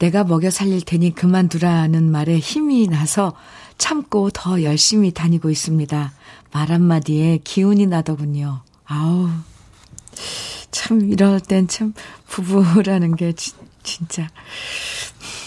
내가 0.00 0.24
먹여 0.24 0.50
살릴 0.50 0.80
테니 0.80 1.14
그만두라는 1.14 2.10
말에 2.10 2.40
힘이 2.40 2.88
나서 2.88 3.32
참고 3.78 4.30
더 4.30 4.64
열심히 4.64 5.12
다니고 5.12 5.48
있습니다. 5.48 6.12
말 6.50 6.72
한마디에 6.72 7.38
기운이 7.44 7.86
나더군요. 7.86 8.62
아우. 8.86 9.28
참, 10.72 11.08
이럴 11.12 11.38
땐 11.38 11.68
참, 11.68 11.94
부부라는 12.26 13.14
게 13.14 13.34
지, 13.34 13.52
진짜. 13.84 14.28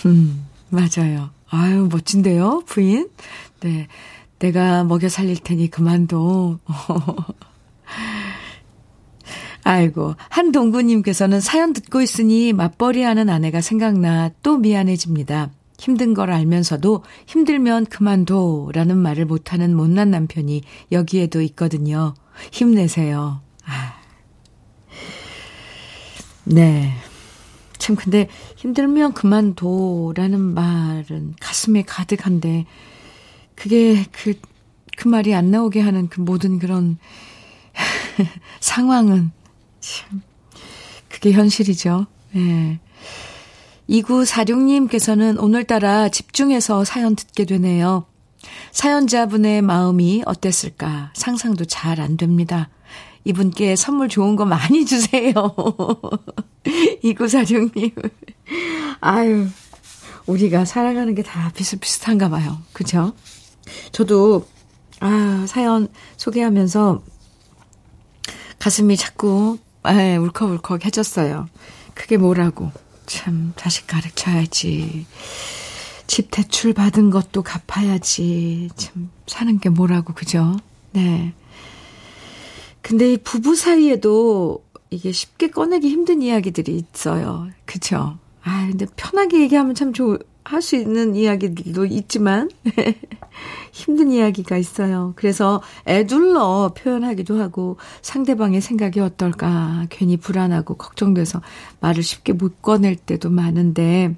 음, 0.05 0.45
맞아요. 0.69 1.31
아유, 1.56 1.88
멋진데요, 1.91 2.63
부인? 2.65 3.10
네. 3.62 3.88
내가 4.39 4.84
먹여 4.84 5.08
살릴 5.10 5.38
테니 5.38 5.70
그만둬. 5.70 6.60
아이고, 9.63 10.15
한동구님께서는 10.30 11.39
사연 11.39 11.74
듣고 11.74 12.02
있으니 12.02 12.54
맞벌이 12.54 13.02
하는 13.02 13.30
아내가 13.30 13.62
생각나 13.62 14.30
또 14.44 14.58
미안해집니다. 14.58 15.50
힘든 15.80 16.13
걸 16.13 16.32
알면서도 16.32 17.04
힘들면 17.26 17.88
그만둬 17.88 18.70
라는 18.74 18.98
말을 18.98 19.26
못하는 19.26 19.76
못난 19.76 20.12
남편이 20.12 20.62
여기에도 20.91 21.41
있거든요. 21.41 22.13
힘내세요. 22.52 23.41
아. 23.65 23.96
네. 26.44 26.94
참, 27.78 27.96
근데 27.96 28.28
힘들면 28.58 29.14
그만둬 29.14 30.14
라는 30.16 30.40
말은 30.40 31.36
가슴에 31.40 31.84
가득한데, 31.84 32.66
그게 33.56 34.06
그, 34.12 34.34
그 34.98 35.08
말이 35.08 35.34
안 35.34 35.52
나오게 35.52 35.82
하는 35.82 36.10
그 36.10 36.22
모든 36.22 36.60
그런 36.60 36.98
상황은 38.60 39.32
참, 39.80 40.22
그게 41.10 41.32
현실이죠. 41.32 42.08
예. 42.36 42.40
네. 42.40 42.80
2946님께서는 43.90 45.42
오늘따라 45.42 46.10
집중해서 46.10 46.84
사연 46.84 47.16
듣게 47.16 47.46
되네요. 47.46 48.06
사연자분의 48.72 49.62
마음이 49.62 50.24
어땠을까 50.26 51.12
상상도 51.14 51.66
잘 51.66 52.00
안 52.00 52.18
됩니다. 52.18 52.70
이분께 53.26 53.76
선물 53.76 54.08
좋은 54.08 54.36
거 54.36 54.46
많이 54.46 54.86
주세요. 54.86 55.34
2946님. 57.04 58.12
아유, 59.02 59.48
우리가 60.28 60.66
살아가는 60.66 61.14
게 61.16 61.24
다 61.24 61.52
비슷비슷한가 61.56 62.30
봐요. 62.30 62.58
그죠? 62.74 63.14
저도, 63.92 64.48
아, 65.00 65.46
사연 65.48 65.88
소개하면서 66.18 67.04
가슴이 68.60 68.96
자꾸, 68.96 69.58
아, 69.84 69.94
울컥울컥 69.94 70.86
해졌어요. 70.86 71.48
그게 71.94 72.18
뭐라고. 72.18 72.72
참, 73.06 73.54
자식 73.56 73.88
가르쳐야지. 73.88 75.06
집 76.08 76.30
대출 76.32 76.74
받은 76.74 77.10
것도 77.10 77.42
갚아야지. 77.44 78.70
참, 78.76 79.10
사는 79.28 79.60
게 79.60 79.70
뭐라고, 79.70 80.14
그죠? 80.14 80.56
네. 80.92 81.34
근데 82.86 83.13
이 83.13 83.17
부부 83.17 83.56
사이에도 83.56 84.63
이게 84.91 85.12
쉽게 85.12 85.50
꺼내기 85.50 85.89
힘든 85.89 86.21
이야기들이 86.21 86.84
있어요. 86.93 87.48
그쵸? 87.65 88.19
아, 88.43 88.67
근데 88.69 88.86
편하게 88.95 89.41
얘기하면 89.41 89.74
참 89.74 89.91
좋, 89.91 90.19
할수 90.43 90.76
있는 90.76 91.15
이야기들도 91.15 91.86
있지만, 91.86 92.52
힘든 93.74 94.12
이야기가 94.12 94.58
있어요. 94.58 95.13
그래서 95.15 95.63
애둘러 95.88 96.76
표현하기도 96.78 97.41
하고 97.41 97.78
상대방의 98.04 98.62
생각이 98.62 99.00
어떨까 99.00 99.88
괜히 99.89 100.15
불안하고 100.15 100.76
걱정돼서 100.76 101.41
말을 101.80 102.04
쉽게 102.04 102.34
못 102.34 102.62
꺼낼 102.62 102.95
때도 102.95 103.32
많은데 103.32 104.15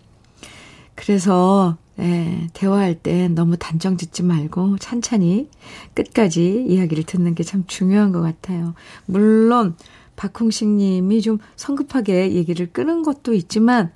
그래서 0.94 1.78
예, 2.00 2.48
대화할 2.54 2.96
때 2.96 3.28
너무 3.28 3.58
단정 3.58 3.98
짓지 3.98 4.22
말고 4.24 4.78
찬찬히 4.78 5.50
끝까지 5.96 6.66
이야기를 6.68 7.04
듣는 7.06 7.34
게 7.36 7.44
참 7.44 7.64
중요한 7.68 8.12
것 8.12 8.22
같아요. 8.22 8.76
물론 9.06 9.76
박홍식 10.16 10.68
님이 10.68 11.22
좀 11.22 11.40
성급하게 11.56 12.34
얘기를 12.34 12.72
끄는 12.72 13.04
것도 13.04 13.34
있지만 13.34 13.92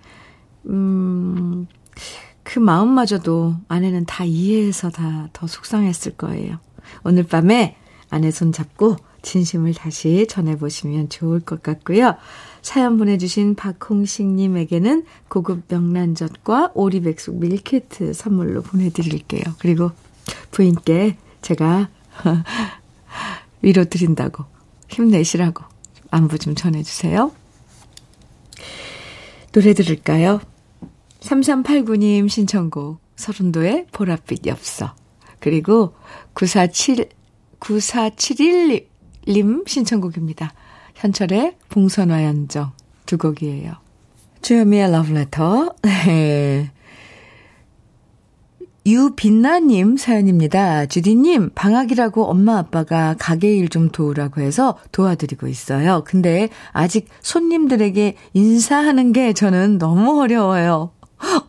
음, 0.67 1.67
그 2.43 2.59
마음마저도 2.59 3.55
아내는 3.67 4.05
다 4.05 4.23
이해해서 4.25 4.89
다 4.89 5.29
더 5.33 5.47
속상했을 5.47 6.13
거예요. 6.17 6.57
오늘 7.03 7.23
밤에 7.23 7.77
아내 8.09 8.31
손 8.31 8.51
잡고 8.51 8.97
진심을 9.21 9.73
다시 9.75 10.25
전해보시면 10.27 11.09
좋을 11.09 11.39
것 11.39 11.61
같고요. 11.63 12.15
사연 12.61 12.97
보내주신 12.97 13.55
박홍식님에게는 13.55 15.05
고급 15.27 15.63
명란젓과 15.67 16.71
오리백숙 16.75 17.39
밀키트 17.39 18.13
선물로 18.13 18.61
보내드릴게요. 18.61 19.43
그리고 19.59 19.91
부인께 20.51 21.17
제가 21.41 21.89
위로 23.61 23.85
드린다고 23.85 24.45
힘내시라고 24.89 25.63
안부 26.11 26.37
좀 26.37 26.55
전해주세요. 26.55 27.31
노래 29.51 29.73
들을까요? 29.73 30.39
3389님 31.21 32.29
신청곡 32.29 32.99
서른도의 33.15 33.87
보랏빛 33.91 34.45
엽서 34.47 34.95
그리고 35.39 35.93
947 36.33 37.09
9471님 37.59 39.67
신청곡입니다. 39.67 40.53
현철의 41.01 41.55
봉선화 41.69 42.23
연정 42.25 42.71
두 43.07 43.17
곡이에요. 43.17 43.73
주현미의 44.43 44.91
러브레터 44.91 45.73
네. 45.81 46.69
유빛나님 48.85 49.97
사연입니다. 49.97 50.85
주디님, 50.87 51.51
방학이라고 51.55 52.25
엄마 52.25 52.57
아빠가 52.57 53.15
가게 53.17 53.55
일 53.55 53.69
좀 53.69 53.89
도우라고 53.89 54.41
해서 54.41 54.77
도와드리고 54.91 55.47
있어요. 55.47 56.03
근데 56.05 56.49
아직 56.71 57.07
손님들에게 57.21 58.15
인사하는 58.33 59.11
게 59.13 59.33
저는 59.33 59.77
너무 59.79 60.21
어려워요. 60.21 60.91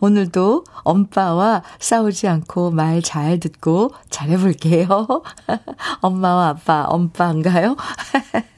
오늘도 0.00 0.64
엄빠와 0.84 1.62
싸우지 1.78 2.28
않고 2.28 2.70
말 2.70 3.00
잘 3.02 3.40
듣고 3.40 3.92
잘해볼게요. 4.10 5.22
엄마와 6.02 6.48
아빠, 6.48 6.84
엄빠인가요? 6.84 7.76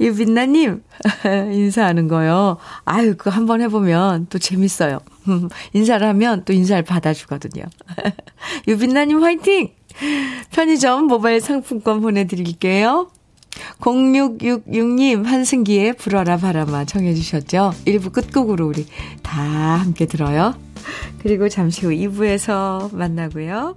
유빛나님, 0.00 0.82
인사하는 1.52 2.08
거요. 2.08 2.56
아유, 2.84 3.16
그거 3.16 3.30
한번 3.30 3.60
해보면 3.60 4.26
또 4.30 4.38
재밌어요. 4.38 4.98
인사를 5.72 6.06
하면 6.06 6.44
또 6.44 6.52
인사를 6.52 6.82
받아주거든요. 6.82 7.64
유빛나님 8.68 9.22
화이팅! 9.22 9.70
편의점 10.50 11.06
모바일 11.06 11.40
상품권 11.40 12.00
보내드릴게요. 12.00 13.10
0666님, 13.80 15.24
한승기의 15.24 15.94
불어라 15.94 16.38
바람아 16.38 16.86
청해 16.86 17.14
주셨죠? 17.14 17.74
1부 17.86 18.12
끝곡으로 18.12 18.66
우리 18.66 18.86
다 19.22 19.42
함께 19.42 20.06
들어요. 20.06 20.54
그리고 21.20 21.48
잠시 21.48 21.86
후 21.86 21.92
2부에서 21.92 22.94
만나고요. 22.94 23.76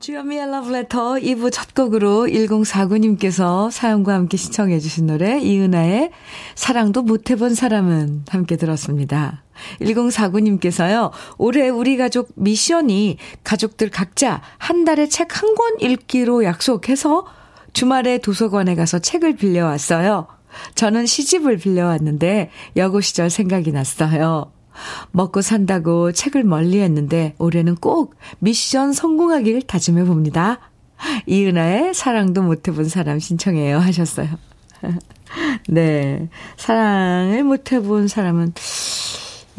주현미의 0.00 0.42
Letter 0.48 1.20
2부 1.20 1.52
첫 1.52 1.74
곡으로 1.74 2.26
1049님께서 2.26 3.70
사연과 3.70 4.14
함께 4.14 4.36
시청해 4.36 4.80
주신 4.80 5.06
노래 5.06 5.38
이은아의 5.38 6.10
사랑도 6.56 7.02
못 7.02 7.30
해본 7.30 7.54
사람은 7.54 8.24
함께 8.28 8.56
들었습니다. 8.56 9.44
1049님께서요. 9.80 11.12
올해 11.38 11.68
우리 11.68 11.96
가족 11.96 12.30
미션이 12.34 13.16
가족들 13.44 13.90
각자 13.90 14.42
한 14.58 14.84
달에 14.84 15.08
책 15.08 15.28
한 15.40 15.54
권 15.54 15.78
읽기로 15.80 16.42
약속해서 16.44 17.24
주말에 17.72 18.18
도서관에 18.18 18.74
가서 18.74 18.98
책을 18.98 19.36
빌려왔어요. 19.36 20.26
저는 20.74 21.06
시집을 21.06 21.58
빌려왔는데 21.58 22.50
여고 22.76 23.00
시절 23.00 23.30
생각이 23.30 23.72
났어요. 23.72 24.52
먹고 25.10 25.42
산다고 25.42 26.12
책을 26.12 26.44
멀리 26.44 26.80
했는데 26.80 27.34
올해는 27.38 27.76
꼭 27.76 28.14
미션 28.38 28.92
성공하길 28.92 29.62
다짐해 29.62 30.04
봅니다. 30.04 30.60
이은아의 31.26 31.94
사랑도 31.94 32.42
못 32.42 32.66
해본 32.68 32.88
사람 32.88 33.18
신청해요 33.18 33.78
하셨어요. 33.78 34.28
네. 35.68 36.28
사랑을 36.56 37.44
못 37.44 37.72
해본 37.72 38.08
사람은, 38.08 38.52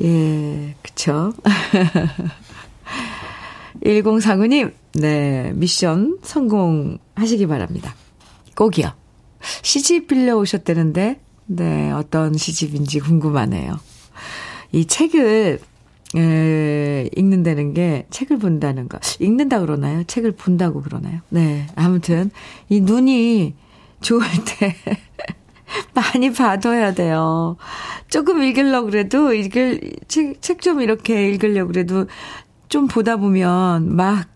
예, 0.02 0.76
그쵸. 0.82 1.34
1049님, 3.84 4.74
네. 4.94 5.52
미션 5.56 6.20
성공하시기 6.22 7.48
바랍니다. 7.48 7.96
꼭이요. 8.56 9.03
시집 9.62 10.08
빌려 10.08 10.38
오셨다는데, 10.38 11.20
네, 11.46 11.92
어떤 11.92 12.36
시집인지 12.38 13.00
궁금하네요. 13.00 13.80
이 14.72 14.86
책을, 14.86 15.60
에, 16.16 17.10
읽는다는 17.16 17.74
게, 17.74 18.06
책을 18.10 18.38
본다는 18.38 18.88
거. 18.88 19.00
읽는다 19.20 19.60
그러나요? 19.60 20.04
책을 20.06 20.32
본다고 20.34 20.82
그러나요? 20.82 21.20
네. 21.30 21.68
아무튼, 21.76 22.32
이 22.70 22.82
눈이 22.82 23.56
좋을 24.02 24.24
때, 24.60 24.76
많이 25.94 26.32
봐둬야 26.32 26.94
돼요. 26.94 27.58
조금 28.10 28.44
읽으려고 28.44 28.88
그래도, 28.90 29.34
읽을, 29.34 29.82
책, 30.08 30.42
책 30.42 30.62
좀 30.62 30.82
이렇게 30.82 31.30
읽으려고 31.30 31.68
그래도, 31.72 32.08
좀 32.70 32.88
보다 32.88 33.18
보면, 33.18 33.96
막, 33.96 34.28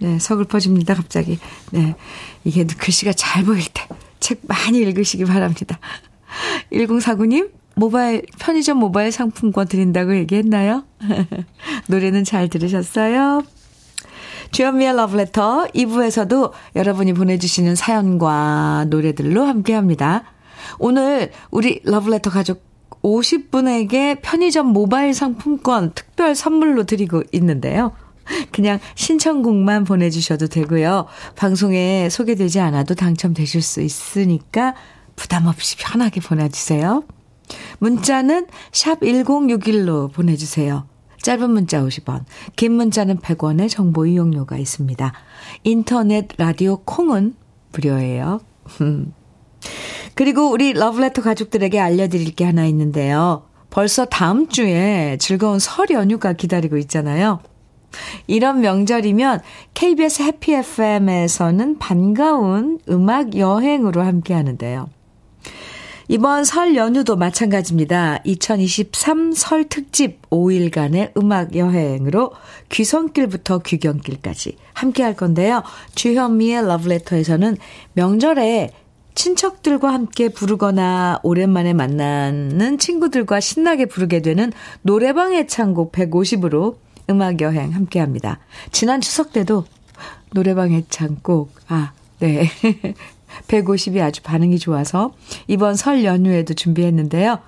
네, 0.00 0.18
서글퍼집니다, 0.18 0.94
갑자기. 0.94 1.38
네. 1.72 1.96
이게 2.48 2.64
글씨가 2.64 3.12
잘 3.12 3.44
보일 3.44 3.62
때, 3.74 3.86
책 4.20 4.40
많이 4.48 4.78
읽으시기 4.78 5.26
바랍니다. 5.26 5.78
1049님, 6.72 7.50
모바일, 7.74 8.22
편의점 8.38 8.78
모바일 8.78 9.12
상품권 9.12 9.68
드린다고 9.68 10.16
얘기했나요? 10.16 10.84
노래는 11.88 12.24
잘 12.24 12.48
들으셨어요? 12.48 13.42
주현미의 14.50 14.96
러브레터 14.96 15.66
2부에서도 15.74 16.52
여러분이 16.74 17.12
보내주시는 17.12 17.74
사연과 17.74 18.86
노래들로 18.88 19.44
함께 19.44 19.74
합니다. 19.74 20.24
오늘 20.78 21.30
우리 21.50 21.82
러브레터 21.84 22.30
가족 22.30 22.62
50분에게 23.02 24.20
편의점 24.22 24.68
모바일 24.68 25.12
상품권 25.12 25.92
특별 25.94 26.34
선물로 26.34 26.84
드리고 26.84 27.24
있는데요. 27.32 27.92
그냥 28.52 28.78
신청곡만 28.94 29.84
보내주셔도 29.84 30.46
되고요. 30.48 31.06
방송에 31.36 32.08
소개되지 32.10 32.60
않아도 32.60 32.94
당첨되실 32.94 33.62
수 33.62 33.80
있으니까 33.80 34.74
부담 35.16 35.46
없이 35.46 35.76
편하게 35.76 36.20
보내주세요. 36.20 37.04
문자는 37.78 38.46
샵 38.72 39.00
1061로 39.00 40.12
보내주세요. 40.12 40.86
짧은 41.22 41.50
문자 41.50 41.82
50원, 41.82 42.24
긴 42.56 42.72
문자는 42.72 43.18
100원의 43.18 43.68
정보 43.68 44.06
이용료가 44.06 44.56
있습니다. 44.56 45.12
인터넷 45.64 46.28
라디오 46.36 46.78
콩은 46.84 47.34
무료예요. 47.72 48.40
그리고 50.14 50.50
우리 50.50 50.72
러브레터 50.72 51.22
가족들에게 51.22 51.78
알려드릴 51.80 52.34
게 52.34 52.44
하나 52.44 52.66
있는데요. 52.66 53.44
벌써 53.70 54.04
다음 54.04 54.48
주에 54.48 55.16
즐거운 55.20 55.58
설 55.58 55.88
연휴가 55.90 56.32
기다리고 56.32 56.76
있잖아요. 56.78 57.40
이런 58.26 58.60
명절이면 58.60 59.40
KBS 59.74 60.22
해피 60.22 60.54
FM에서는 60.54 61.78
반가운 61.78 62.78
음악 62.88 63.36
여행으로 63.36 64.02
함께 64.02 64.34
하는데요. 64.34 64.88
이번 66.10 66.44
설 66.44 66.74
연휴도 66.74 67.16
마찬가지입니다. 67.16 68.20
2023 68.24 69.32
설 69.32 69.68
특집 69.68 70.22
5일간의 70.30 71.14
음악 71.18 71.54
여행으로 71.54 72.32
귀성길부터 72.70 73.58
귀경길까지 73.58 74.56
함께 74.72 75.02
할 75.02 75.14
건데요. 75.14 75.62
주현미의 75.94 76.66
러브레터에서는 76.66 77.58
명절에 77.92 78.70
친척들과 79.14 79.92
함께 79.92 80.30
부르거나 80.30 81.20
오랜만에 81.24 81.74
만나는 81.74 82.78
친구들과 82.78 83.40
신나게 83.40 83.84
부르게 83.84 84.22
되는 84.22 84.50
노래방 84.80 85.34
애창곡 85.34 85.92
150으로 85.92 86.76
음악 87.10 87.40
여행 87.40 87.74
함께 87.74 88.00
합니다. 88.00 88.38
지난 88.72 89.00
추석 89.00 89.32
때도 89.32 89.64
노래방 90.32 90.72
애창곡, 90.72 91.54
아, 91.68 91.92
네. 92.18 92.48
150이 93.46 94.02
아주 94.02 94.22
반응이 94.22 94.58
좋아서 94.58 95.14
이번 95.46 95.76
설 95.76 96.04
연휴에도 96.04 96.54
준비했는데요. 96.54 97.38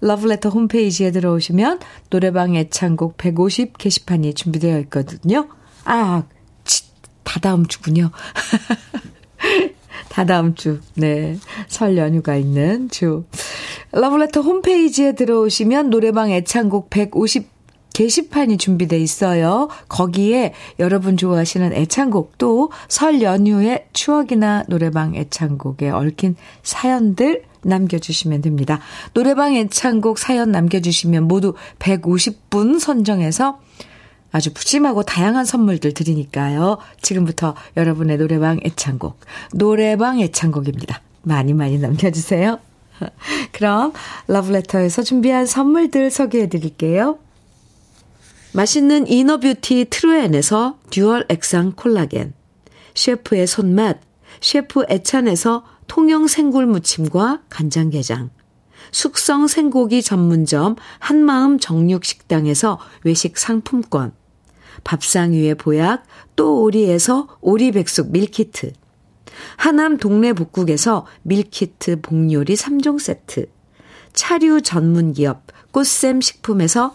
러브레터 0.00 0.48
홈페이지에 0.48 1.10
들어오시면 1.10 1.80
노래방 2.10 2.56
애창곡 2.56 3.16
150 3.16 3.78
게시판이 3.78 4.34
준비되어 4.34 4.78
있거든요. 4.80 5.48
아, 5.84 6.24
치, 6.64 6.84
다 7.22 7.40
다음 7.40 7.66
주군요. 7.66 8.10
다 10.10 10.24
다음 10.24 10.54
주, 10.54 10.80
네. 10.94 11.38
설 11.68 11.96
연휴가 11.96 12.36
있는 12.36 12.88
주. 12.88 13.24
러브레터 13.92 14.40
홈페이지에 14.40 15.14
들어오시면 15.14 15.90
노래방 15.90 16.30
애창곡 16.30 16.90
150 16.90 17.57
게시판이 17.98 18.58
준비돼 18.58 18.96
있어요. 19.00 19.68
거기에 19.88 20.54
여러분 20.78 21.16
좋아하시는 21.16 21.72
애창곡 21.72 22.38
또 22.38 22.70
설 22.88 23.22
연휴의 23.22 23.86
추억이나 23.92 24.62
노래방 24.68 25.16
애창곡에 25.16 25.90
얽힌 25.90 26.36
사연들 26.62 27.42
남겨주시면 27.62 28.42
됩니다. 28.42 28.78
노래방 29.14 29.54
애창곡 29.54 30.18
사연 30.18 30.52
남겨주시면 30.52 31.24
모두 31.24 31.54
150분 31.80 32.78
선정해서 32.78 33.58
아주 34.30 34.52
푸짐하고 34.52 35.02
다양한 35.02 35.44
선물들 35.44 35.92
드리니까요. 35.92 36.78
지금부터 37.02 37.56
여러분의 37.76 38.18
노래방 38.18 38.60
애창곡, 38.64 39.18
노래방 39.54 40.20
애창곡입니다. 40.20 41.00
많이 41.22 41.52
많이 41.52 41.78
남겨주세요. 41.78 42.60
그럼 43.52 43.92
러브레터에서 44.28 45.02
준비한 45.02 45.46
선물들 45.46 46.12
소개해 46.12 46.48
드릴게요. 46.48 47.18
맛있는 48.52 49.06
inner 49.06 49.42
beauty 49.42 49.86
트루엔에서 49.90 50.78
dual 50.90 51.26
액상 51.28 51.72
콜라겐, 51.76 52.32
셰프의 52.94 53.46
손맛, 53.46 54.00
셰프 54.40 54.84
애찬에서 54.88 55.64
통영 55.86 56.26
생굴 56.26 56.66
무침과 56.66 57.42
간장게장, 57.48 58.30
숙성 58.90 59.46
생고기 59.46 60.02
전문점 60.02 60.76
한마음 60.98 61.58
정육식당에서 61.58 62.78
외식 63.04 63.36
상품권, 63.36 64.12
밥상 64.82 65.32
위의 65.32 65.54
보약 65.54 66.04
또 66.36 66.62
오리에서 66.62 67.28
오리백숙 67.40 68.12
밀키트, 68.12 68.72
하남 69.56 69.98
동네 69.98 70.32
복국에서 70.32 71.06
밀키트 71.22 72.00
복요리 72.00 72.54
3종 72.54 72.98
세트, 72.98 73.46
차류 74.14 74.62
전문 74.62 75.12
기업 75.12 75.42
꽃샘 75.70 76.22
식품에서 76.22 76.94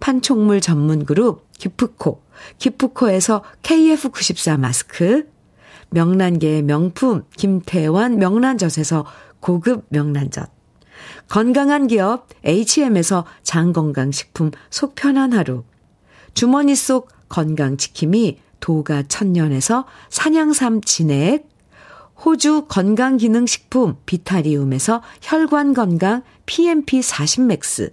판촉물 0.00 0.60
전문 0.60 1.04
그룹 1.04 1.46
기프코, 1.58 2.22
기프코에서 2.58 3.42
KF94 3.62 4.58
마스크, 4.58 5.30
명란계의 5.90 6.62
명품 6.62 7.24
김태환 7.36 8.18
명란젓에서 8.18 9.06
고급 9.40 9.86
명란젓, 9.90 10.50
건강한 11.28 11.86
기업 11.86 12.28
HM에서 12.44 13.24
장건강식품 13.42 14.50
속편한 14.70 15.32
하루, 15.32 15.64
주머니 16.34 16.74
속 16.74 17.08
건강지킴이 17.28 18.38
도가 18.60 19.04
천년에서 19.04 19.86
산양삼 20.10 20.82
진액, 20.82 21.48
호주 22.24 22.66
건강기능식품 22.68 23.96
비타리움에서 24.06 25.02
혈관건강 25.22 26.22
PMP40맥스, 26.46 27.92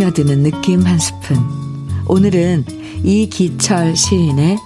스며드는 0.00 0.42
느낌 0.42 0.80
한 0.82 0.98
스푼. 0.98 1.36
오늘은 2.06 2.64
이기철 3.04 3.94
시인의 3.94 4.56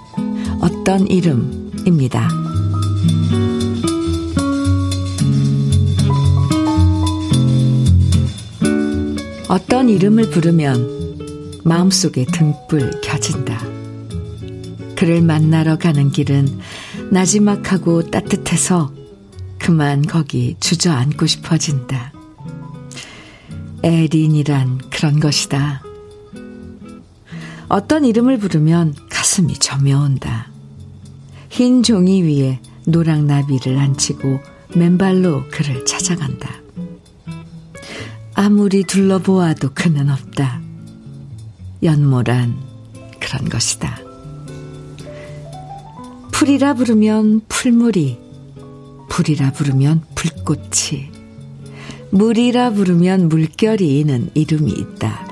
어떤 0.60 1.08
이름입니다. 1.08 2.28
어떤 9.48 9.88
이름을 9.88 10.30
부르면 10.30 11.60
마음속에 11.64 12.26
등불 12.26 13.00
켜진다. 13.02 13.60
그를 14.96 15.20
만나러 15.20 15.78
가는 15.78 16.10
길은 16.10 16.60
나지막하고 17.10 18.10
따뜻해서 18.10 18.94
그만 19.58 20.02
거기 20.02 20.54
주저앉고 20.60 21.26
싶어진다. 21.26 22.13
에린이란 23.84 24.78
그런 24.88 25.20
것이다. 25.20 25.82
어떤 27.68 28.06
이름을 28.06 28.38
부르면 28.38 28.94
가슴이 29.10 29.58
저며온다. 29.58 30.48
흰 31.50 31.82
종이 31.82 32.22
위에 32.22 32.60
노랑 32.86 33.26
나비를 33.26 33.76
앉히고 33.76 34.40
맨발로 34.74 35.48
그를 35.50 35.84
찾아간다. 35.84 36.48
아무리 38.34 38.84
둘러보아도 38.84 39.74
그는 39.74 40.08
없다. 40.08 40.62
연모란 41.82 42.56
그런 43.20 43.50
것이다. 43.50 43.98
풀이라 46.32 46.72
부르면 46.72 47.42
풀물이, 47.48 48.18
불이라 49.10 49.52
부르면 49.52 50.02
불꽃이, 50.14 51.13
물이라 52.14 52.70
부르면 52.70 53.28
물결이 53.28 53.98
있는 53.98 54.30
이름이 54.34 54.70
있다. 54.70 55.26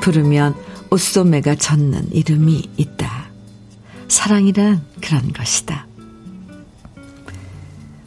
부르면 0.00 0.54
옷소매가 0.90 1.56
젖는 1.56 2.12
이름이 2.12 2.70
있다. 2.76 3.28
사랑이란 4.06 4.82
그런 5.00 5.32
것이다. 5.32 5.88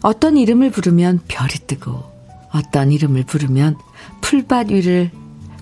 어떤 0.02 0.38
이름을 0.38 0.72
부르면 0.72 1.22
별이 1.28 1.52
뜨고, 1.68 2.04
어떤 2.52 2.90
이름을 2.90 3.26
부르면 3.26 3.78
풀밭 4.22 4.72
위를 4.72 5.12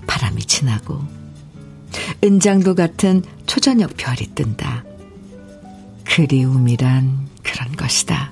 바람이 0.06 0.44
지나고, 0.44 1.00
은장도 2.22 2.76
같은 2.76 3.24
초저녁 3.46 3.96
별이 3.96 4.32
뜬다. 4.36 4.84
그리움이란 6.04 7.28
그런 7.42 7.72
것이다. 7.72 8.31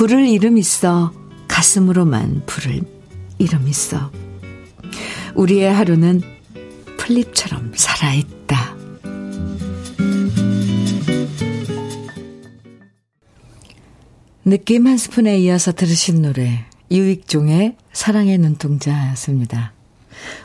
불을 0.00 0.28
이름 0.28 0.56
있어 0.56 1.12
가슴으로만 1.46 2.44
불을 2.46 2.80
이름 3.36 3.68
있어 3.68 4.10
우리의 5.34 5.70
하루는 5.70 6.22
풀잎처럼 6.96 7.72
살아있다. 7.76 8.76
느낌 14.46 14.86
한 14.86 14.96
스푼에 14.96 15.38
이어서 15.40 15.72
들으신 15.72 16.22
노래 16.22 16.64
유익종의 16.90 17.76
사랑의 17.92 18.38
눈동자였습니다. 18.38 19.74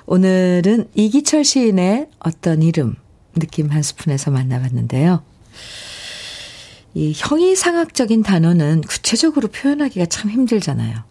오늘은 0.05 0.89
이기철 0.95 1.45
시인의 1.45 2.09
어떤 2.19 2.61
이름 2.61 2.95
느낌 3.35 3.71
한 3.71 3.81
스푼에서 3.81 4.31
만나봤는데요. 4.31 5.23
이 6.95 7.11
형이상학적인 7.13 8.23
단어는 8.23 8.81
구체적으로 8.81 9.49
표현하기가 9.49 10.05
참 10.05 10.31
힘들잖아요. 10.31 11.03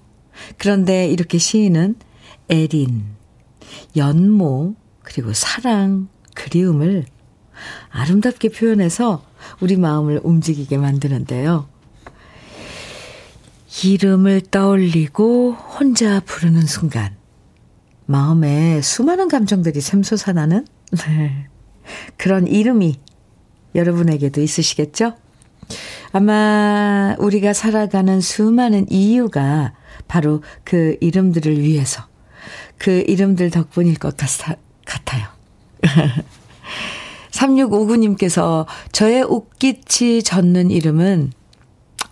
그런데 0.56 1.06
이렇게 1.06 1.36
시인은 1.36 1.96
에린, 2.48 3.04
연모, 3.94 4.76
그리고 5.02 5.34
사랑, 5.34 6.08
그리움을 6.34 7.04
아름답게 7.90 8.48
표현해서 8.48 9.26
우리 9.60 9.76
마음을 9.76 10.20
움직이게 10.24 10.78
만드는데요. 10.78 11.68
이름을 13.84 14.40
떠올리고 14.50 15.52
혼자 15.52 16.20
부르는 16.20 16.62
순간, 16.62 17.14
마음에 18.06 18.80
수많은 18.80 19.28
감정들이 19.28 19.82
샘솟아나는 19.82 20.66
네. 21.06 21.48
그런 22.16 22.46
이름이 22.46 22.98
여러분에게도 23.74 24.40
있으시겠죠? 24.40 25.16
아마 26.12 27.14
우리가 27.18 27.52
살아가는 27.52 28.20
수많은 28.20 28.86
이유가 28.90 29.72
바로 30.08 30.42
그 30.64 30.96
이름들을 31.00 31.60
위해서, 31.60 32.04
그 32.78 33.04
이름들 33.06 33.50
덕분일 33.50 33.98
것 33.98 34.16
같아, 34.16 34.56
같아요. 34.84 35.26
3659님께서 37.30 38.66
저의 38.92 39.22
옷깃이 39.22 40.22
젖는 40.22 40.70
이름은 40.70 41.32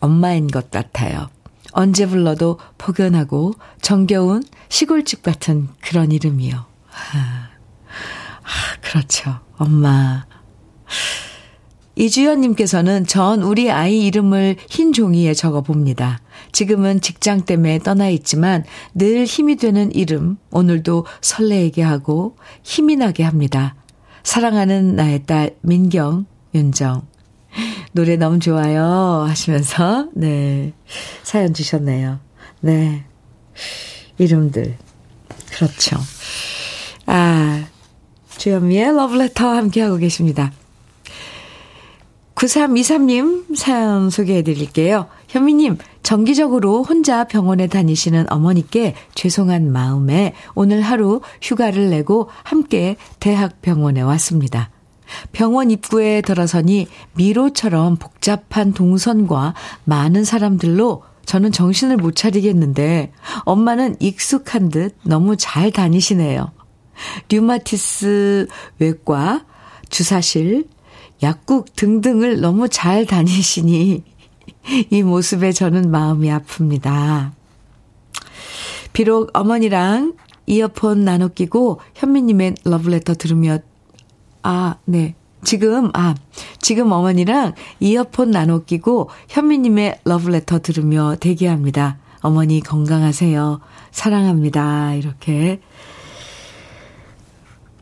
엄마인 0.01 0.49
것 0.49 0.71
같아요. 0.71 1.29
언제 1.73 2.07
불러도 2.07 2.59
포근하고 2.77 3.55
정겨운 3.81 4.43
시골집 4.69 5.23
같은 5.23 5.69
그런 5.81 6.13
이름이요. 6.13 6.57
아, 6.93 8.81
그렇죠. 8.83 9.39
엄마. 9.57 10.27
이주연님께서는 11.95 13.07
전 13.07 13.43
우리 13.43 13.71
아이 13.71 14.07
이름을 14.07 14.57
흰 14.69 14.93
종이에 14.93 15.35
적어 15.35 15.61
봅니다. 15.61 16.21
지금은 16.53 17.01
직장 17.01 17.43
때문에 17.43 17.79
떠나 17.81 18.09
있지만 18.09 18.65
늘 18.95 19.25
힘이 19.25 19.57
되는 19.57 19.93
이름, 19.95 20.39
오늘도 20.51 21.07
설레게 21.21 21.83
하고 21.83 22.37
힘이 22.63 22.97
나게 22.97 23.23
합니다. 23.23 23.75
사랑하는 24.23 24.97
나의 24.97 25.25
딸 25.25 25.57
민경, 25.61 26.27
윤정. 26.55 27.07
노래 27.93 28.17
너무 28.17 28.39
좋아요 28.39 29.27
하시면서 29.29 30.09
네 30.15 30.73
사연 31.23 31.53
주셨네요. 31.53 32.21
네 32.61 33.05
이름들 34.17 34.77
그렇죠. 35.51 35.99
아 37.05 37.67
주현미의 38.39 38.97
러브레터 38.97 39.47
함께하고 39.47 39.99
계십니다. 39.99 40.53
9323님 42.43 43.57
사연 43.57 44.11
소개해 44.11 44.43
드릴게요. 44.43 45.07
현미님, 45.29 45.79
정기적으로 46.03 46.83
혼자 46.83 47.25
병원에 47.25 47.69
다니시는 47.69 48.33
어머니께 48.33 48.95
죄송한 49.15 49.71
마음에 49.71 50.35
오늘 50.55 50.83
하루 50.83 51.21
휴가를 51.41 51.91
내고 51.91 52.29
함께 52.43 52.97
대학병원에 53.21 54.01
왔습니다. 54.01 54.71
병원 55.31 55.71
입구에 55.71 56.21
들어서니 56.23 56.89
미로처럼 57.15 57.97
복잡한 57.97 58.73
동선과 58.73 59.55
많은 59.85 60.25
사람들로 60.25 61.05
저는 61.25 61.53
정신을 61.53 61.97
못 61.97 62.17
차리겠는데 62.17 63.13
엄마는 63.45 63.97
익숙한 64.01 64.71
듯 64.71 64.97
너무 65.05 65.37
잘 65.37 65.71
다니시네요. 65.71 66.51
류마티스 67.29 68.49
외과, 68.79 69.45
주사실, 69.91 70.67
약국 71.23 71.75
등등을 71.77 72.41
너무 72.41 72.69
잘 72.69 73.07
다니시니 73.07 74.03
이 74.91 75.03
모습에 75.03 75.53
저는 75.53 75.91
마음이 75.91 76.29
아픕니다. 76.29 77.33
비록 78.93 79.31
어머니랑 79.33 80.15
이어폰 80.47 81.05
나눠 81.05 81.29
끼고 81.29 81.81
현미님의 81.95 82.57
러브레터 82.65 83.15
들으며 83.15 83.59
아, 84.43 84.77
네. 84.85 85.15
지금, 85.45 85.91
아, 85.95 86.15
지금 86.61 86.93
어머니랑 86.93 87.55
이어폰 87.81 88.31
나눠 88.31 88.61
끼고 88.61 89.11
현미님의 89.29 90.01
러브레터 90.05 90.61
들으며 90.61 91.17
대기합니다. 91.19 91.99
어머니 92.21 92.61
건강하세요. 92.61 93.61
사랑합니다. 93.91 94.95
이렇게 94.95 95.61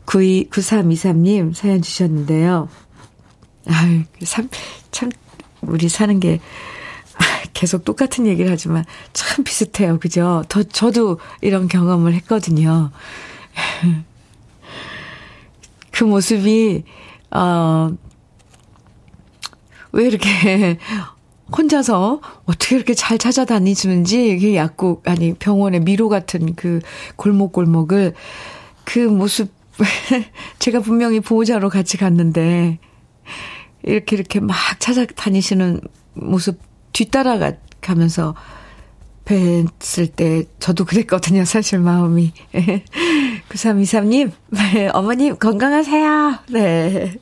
92, 0.05 0.49
9323님 0.49 1.53
사연 1.53 1.81
주셨는데요. 1.81 2.67
아유, 3.67 4.03
참, 4.23 4.49
참, 4.91 5.11
우리 5.61 5.89
사는 5.89 6.19
게 6.19 6.39
계속 7.53 7.85
똑같은 7.85 8.25
얘기를 8.27 8.51
하지만 8.51 8.85
참 9.13 9.43
비슷해요. 9.43 9.99
그죠? 9.99 10.43
더, 10.49 10.63
저도 10.63 11.19
이런 11.41 11.67
경험을 11.67 12.13
했거든요. 12.15 12.91
그 15.91 16.03
모습이, 16.03 16.83
어, 17.31 17.91
왜 19.91 20.05
이렇게 20.05 20.79
혼자서 21.55 22.21
어떻게 22.45 22.75
이렇게 22.77 22.93
잘 22.93 23.17
찾아다니시는지, 23.17 24.39
그 24.39 24.55
약국, 24.55 25.07
아니, 25.07 25.33
병원의 25.33 25.81
미로 25.81 26.07
같은 26.09 26.55
그 26.55 26.79
골목골목을 27.17 28.13
그 28.85 28.99
모습 28.99 29.51
제가 30.59 30.79
분명히 30.79 31.19
보호자로 31.19 31.69
같이 31.69 31.97
갔는데, 31.97 32.79
이렇게 33.83 34.15
이렇게 34.15 34.39
막 34.39 34.55
찾아다니시는 34.79 35.81
모습 36.13 36.59
뒤따라가면서 36.93 38.35
뵀을 39.25 40.15
때 40.15 40.43
저도 40.59 40.85
그랬거든요. 40.85 41.45
사실 41.45 41.79
마음이. 41.79 42.33
9323님, 43.49 44.31
네, 44.49 44.89
어머님 44.93 45.37
건강하세요. 45.37 46.39
네. 46.49 47.13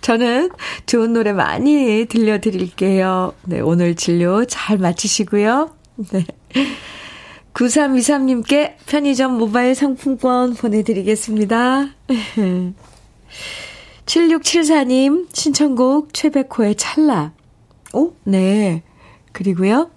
저는 0.00 0.50
좋은 0.86 1.12
노래 1.12 1.32
많이 1.32 2.06
들려드릴게요. 2.08 3.32
네, 3.44 3.60
오늘 3.60 3.94
진료 3.94 4.44
잘 4.44 4.78
마치시고요. 4.78 5.70
네. 6.10 6.26
9323님께 7.54 8.74
편의점 8.86 9.38
모바일 9.38 9.74
상품권 9.74 10.54
보내드리겠습니다. 10.54 11.88
7674님 14.06 15.28
신청곡 15.32 16.12
최백호의 16.12 16.74
찰나. 16.76 17.32
오, 17.92 18.12
네. 18.24 18.82
그리고요. 19.32 19.90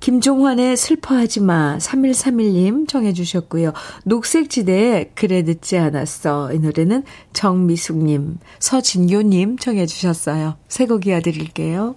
김종환의 0.00 0.76
슬퍼하지 0.76 1.40
마. 1.40 1.78
3131님 1.78 2.86
정해주셨고요. 2.86 3.72
녹색지대에 4.04 5.12
그래 5.14 5.42
늦지 5.42 5.78
않았어. 5.78 6.52
이 6.52 6.58
노래는 6.58 7.04
정미숙님, 7.32 8.38
서진교님 8.58 9.58
정해주셨어요. 9.58 10.56
새곡 10.68 11.06
이어드릴게요. 11.06 11.96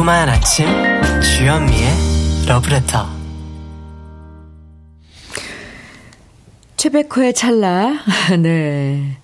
달콤한 0.00 0.30
아침 0.30 0.66
주현미의 1.20 2.46
러브레터. 2.48 3.06
최백호의 6.78 7.34
찰나. 7.34 7.98
네. 8.40 9.18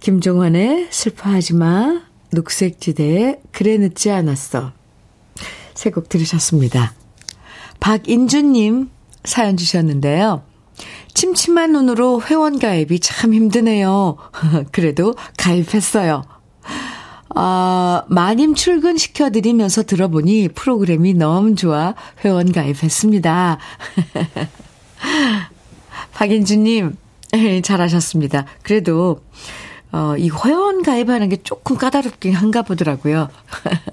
김종환의 0.00 0.88
슬퍼하지 0.90 1.54
마 1.54 2.02
녹색지대에 2.32 3.40
그래 3.50 3.78
늦지 3.78 4.10
않았어. 4.10 4.72
세 5.72 5.90
곡 5.90 6.10
들으셨습니다. 6.10 6.92
박인주님 7.80 8.90
사연 9.24 9.56
주셨는데요. 9.56 10.42
침침한 11.14 11.72
눈으로 11.72 12.20
회원 12.20 12.58
가입이 12.58 13.00
참 13.00 13.32
힘드네요. 13.32 14.18
그래도 14.70 15.14
가입했어요 15.38 16.33
아, 17.34 18.04
마님 18.08 18.54
출근 18.54 18.96
시켜드리면서 18.96 19.82
들어보니 19.82 20.48
프로그램이 20.48 21.14
너무 21.14 21.56
좋아 21.56 21.94
회원 22.24 22.52
가입했습니다. 22.52 23.58
박인주님, 26.14 26.96
잘하셨습니다. 27.62 28.46
그래도, 28.62 29.20
어, 29.90 30.14
이 30.16 30.30
회원 30.30 30.82
가입하는 30.82 31.28
게 31.28 31.36
조금 31.42 31.76
까다롭긴 31.76 32.34
한가 32.34 32.62
보더라고요. 32.62 33.28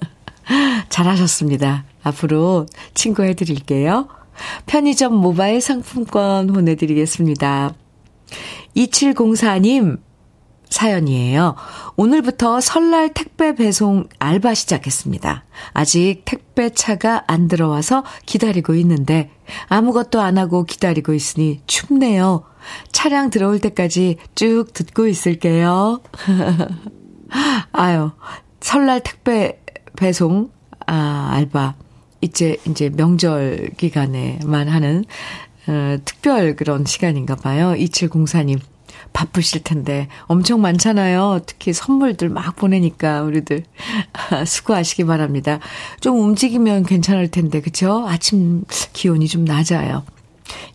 잘하셨습니다. 0.90 1.86
앞으로 2.04 2.68
친구해 2.94 3.34
드릴게요. 3.34 4.08
편의점 4.68 5.16
모바일 5.16 5.62
상품권 5.62 6.48
보내드리겠습니다. 6.48 7.74
2704님, 8.76 10.00
사연이에요. 10.72 11.56
오늘부터 11.98 12.62
설날 12.62 13.14
택배 13.14 13.54
배송 13.54 14.08
알바 14.18 14.56
시작했습니다. 14.56 15.44
아직 15.74 16.24
택배차가 16.26 17.26
안 17.28 17.48
들어와서 17.48 18.04
기다리고 18.26 18.74
있는데 18.76 19.30
아무것도 19.68 20.22
안 20.22 20.38
하고 20.38 20.64
기다리고 20.64 21.14
있으니 21.14 21.62
춥네요. 21.68 22.44
차량 22.92 23.30
들어올 23.30 23.60
때까지 23.60 24.18
쭉 24.34 24.66
듣고 24.74 25.08
있을게요. 25.08 26.02
아유, 27.74 28.12
설날 28.62 29.02
택배 29.02 29.62
배송 29.98 30.52
아, 30.88 31.30
알바 31.34 31.76
이제 32.22 32.58
이제 32.66 32.90
명절 32.90 33.72
기간에만 33.78 34.68
하는 34.70 35.06
어, 35.68 35.98
특별 36.06 36.56
그런 36.56 36.86
시간인가 36.86 37.36
봐요. 37.36 37.74
2704님. 37.78 38.60
바쁘실 39.14 39.64
텐데 39.64 40.08
엄청 40.26 40.62
많잖아요. 40.62 41.42
특히 41.46 41.74
선물들 41.74 42.30
막 42.30 42.56
보내니까 42.56 43.22
우리들 43.24 43.64
수고하시기 44.46 45.06
바랍니다. 45.06 45.60
좀 46.00 46.20
움직이면 46.20 46.84
괜찮을 46.84 47.30
텐데 47.30 47.62
그쵸? 47.62 48.06
아침 48.08 48.64
기온이 48.94 49.28
좀 49.28 49.46
낮아요. 49.46 50.04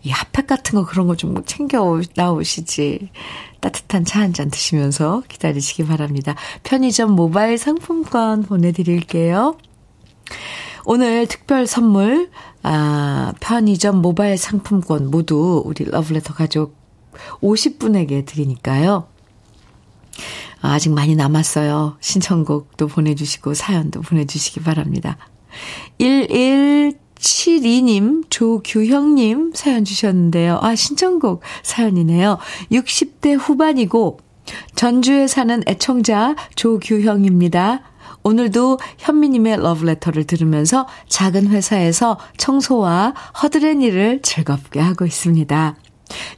이 0.03 0.11
핫팩 0.11 0.47
같은 0.47 0.79
거 0.79 0.87
그런 0.87 1.07
거 1.07 1.15
좀 1.17 1.43
챙겨 1.45 2.01
나오시지. 2.15 3.11
따뜻한 3.61 4.05
차 4.05 4.21
한 4.21 4.33
잔 4.33 4.51
드시면서 4.51 5.23
기다리시기 5.29 5.87
바랍니다. 5.87 6.35
편의점 6.63 7.13
모바일 7.13 7.59
상품권 7.59 8.43
보내드릴게요. 8.43 9.57
오늘 10.85 11.27
특별 11.27 11.67
선물, 11.67 12.31
아, 12.63 13.33
편의점 13.41 14.01
모바일 14.03 14.39
상품권 14.39 15.11
모두 15.11 15.63
우리 15.67 15.85
러브레터 15.85 16.33
가족 16.35 16.77
50분에게 17.43 18.27
드리니까요. 18.27 19.09
아직 20.61 20.93
많이 20.93 21.15
남았어요. 21.15 21.97
신청곡도 22.01 22.89
보내주시고 22.89 23.55
사연도 23.55 24.01
보내주시기 24.01 24.61
바랍니다. 24.61 25.17
1172님, 26.01 28.25
조규형님 28.31 29.53
사연 29.55 29.85
주셨는데요. 29.85 30.59
아, 30.61 30.75
신청곡 30.75 31.43
사연이네요. 31.63 32.39
60대 32.73 33.39
후반이고 33.39 34.19
전주에 34.75 35.27
사는 35.27 35.63
애청자 35.67 36.35
조규형입니다. 36.55 37.83
오늘도 38.23 38.79
현미님의 38.99 39.59
러브레터를 39.59 40.25
들으면서 40.25 40.87
작은 41.09 41.49
회사에서 41.49 42.19
청소와 42.39 43.15
허드렛 43.41 43.83
일을 43.83 44.21
즐겁게 44.23 44.81
하고 44.81 45.07
있습니다. 45.07 45.77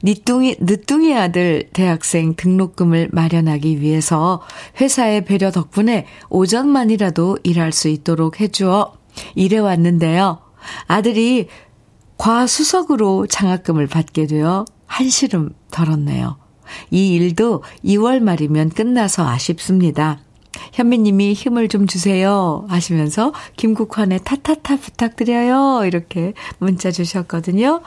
니뚱이, 0.02 0.56
늦둥이 0.60 1.14
아들 1.14 1.68
대학생 1.72 2.34
등록금을 2.34 3.10
마련하기 3.12 3.80
위해서 3.80 4.42
회사의 4.80 5.24
배려 5.24 5.50
덕분에 5.50 6.06
오전만이라도 6.30 7.38
일할 7.42 7.72
수 7.72 7.88
있도록 7.88 8.40
해주어 8.40 8.94
일해 9.34 9.58
왔는데요. 9.58 10.38
아들이 10.86 11.48
과수석으로 12.16 13.26
장학금을 13.26 13.86
받게 13.86 14.26
되어 14.26 14.64
한시름 14.86 15.54
덜었네요. 15.70 16.36
이 16.90 17.14
일도 17.14 17.62
2월 17.84 18.20
말이면 18.20 18.70
끝나서 18.70 19.26
아쉽습니다. 19.26 20.20
현미님이 20.72 21.32
힘을 21.32 21.68
좀 21.68 21.86
주세요 21.86 22.64
하시면서 22.68 23.32
김국환의 23.56 24.20
타타타 24.24 24.76
부탁드려요 24.76 25.84
이렇게 25.84 26.34
문자 26.58 26.90
주셨거든요. 26.90 27.80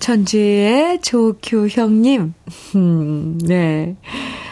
천주의 0.00 1.00
조규형님, 1.00 2.34
음, 2.76 3.38
네, 3.44 3.96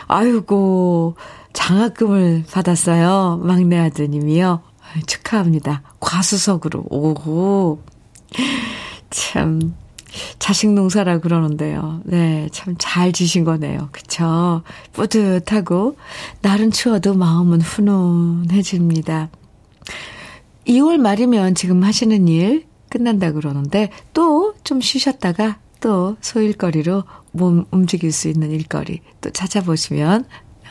아이고 0.07 1.17
장학금을 1.53 2.45
받았어요 2.51 3.41
막내 3.43 3.79
아드님이요. 3.79 4.63
축하합니다. 5.07 5.83
과수석으로 6.01 6.85
오고 6.89 7.83
참. 9.11 9.75
자식 10.39 10.73
농사라 10.73 11.19
그러는데요. 11.19 12.01
네, 12.05 12.49
참 12.53 12.75
잘 12.79 13.13
지신 13.13 13.45
거네요. 13.45 13.89
그쵸? 13.93 14.63
뿌듯하고, 14.93 15.97
날은 16.43 16.71
추워도 16.71 17.15
마음은 17.15 17.61
훈훈해집니다. 17.61 19.31
2월 20.67 20.99
말이면 20.99 21.55
지금 21.55 21.85
하시는 21.85 22.29
일 22.29 22.67
끝난다 22.89 23.33
그러는데, 23.33 23.91
또 24.13 24.55
좀 24.65 24.81
쉬셨다가 24.81 25.59
또 25.81 26.17
소일거리로 26.21 27.05
몸 27.33 27.67
움직일 27.71 28.11
수 28.13 28.29
있는 28.29 28.51
일거리 28.51 29.01
또 29.21 29.31
찾아보시면 29.31 30.25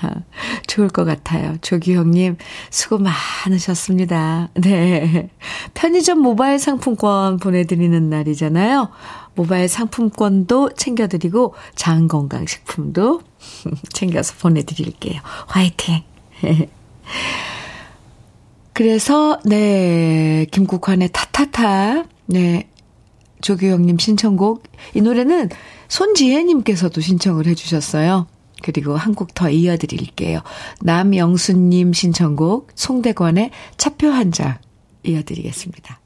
좋을 0.68 0.90
것 0.90 1.06
같아요. 1.06 1.58
조기형님, 1.62 2.38
수고 2.70 3.00
많으셨습니다. 3.00 4.50
네. 4.56 5.30
편의점 5.74 6.20
모바일 6.20 6.60
상품권 6.60 7.38
보내드리는 7.38 8.10
날이잖아요. 8.10 8.90
모바일 9.36 9.68
상품권도 9.68 10.74
챙겨드리고 10.74 11.54
장건강식품도 11.76 13.22
챙겨서 13.94 14.34
보내드릴게요. 14.40 15.22
화이팅! 15.48 16.04
그래서 18.74 19.40
네 19.46 20.46
김국환의 20.52 21.10
타타타 21.14 22.04
네 22.26 22.70
조규영님 23.42 23.98
신청곡 23.98 24.64
이 24.94 25.02
노래는 25.02 25.50
손지혜님께서도 25.88 27.00
신청을 27.00 27.48
해주셨어요. 27.48 28.28
그리고 28.66 28.98
한 28.98 29.14
곡 29.14 29.34
더 29.36 29.50
이어드릴게요. 29.50 30.40
남영수님 30.82 31.94
신청곡 31.94 32.72
송대관의 32.74 33.52
차표 33.78 34.08
한 34.08 34.32
장 34.32 34.58
이어드리겠습니다. 35.04 36.00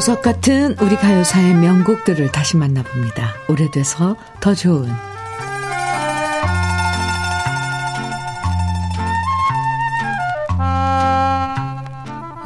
보석 0.00 0.22
같은 0.22 0.74
우리 0.80 0.96
가요사의 0.96 1.52
명곡들을 1.56 2.32
다시 2.32 2.56
만나봅니다. 2.56 3.34
오래돼서 3.50 4.16
더 4.40 4.54
좋은 4.54 4.90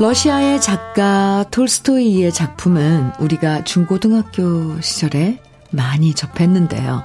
러시아의 0.00 0.61
작가 0.61 1.44
톨스토이의 1.52 2.32
작품은 2.32 3.12
우리가 3.20 3.62
중고등학교 3.62 4.80
시절에 4.80 5.40
많이 5.70 6.12
접했는데요. 6.12 7.05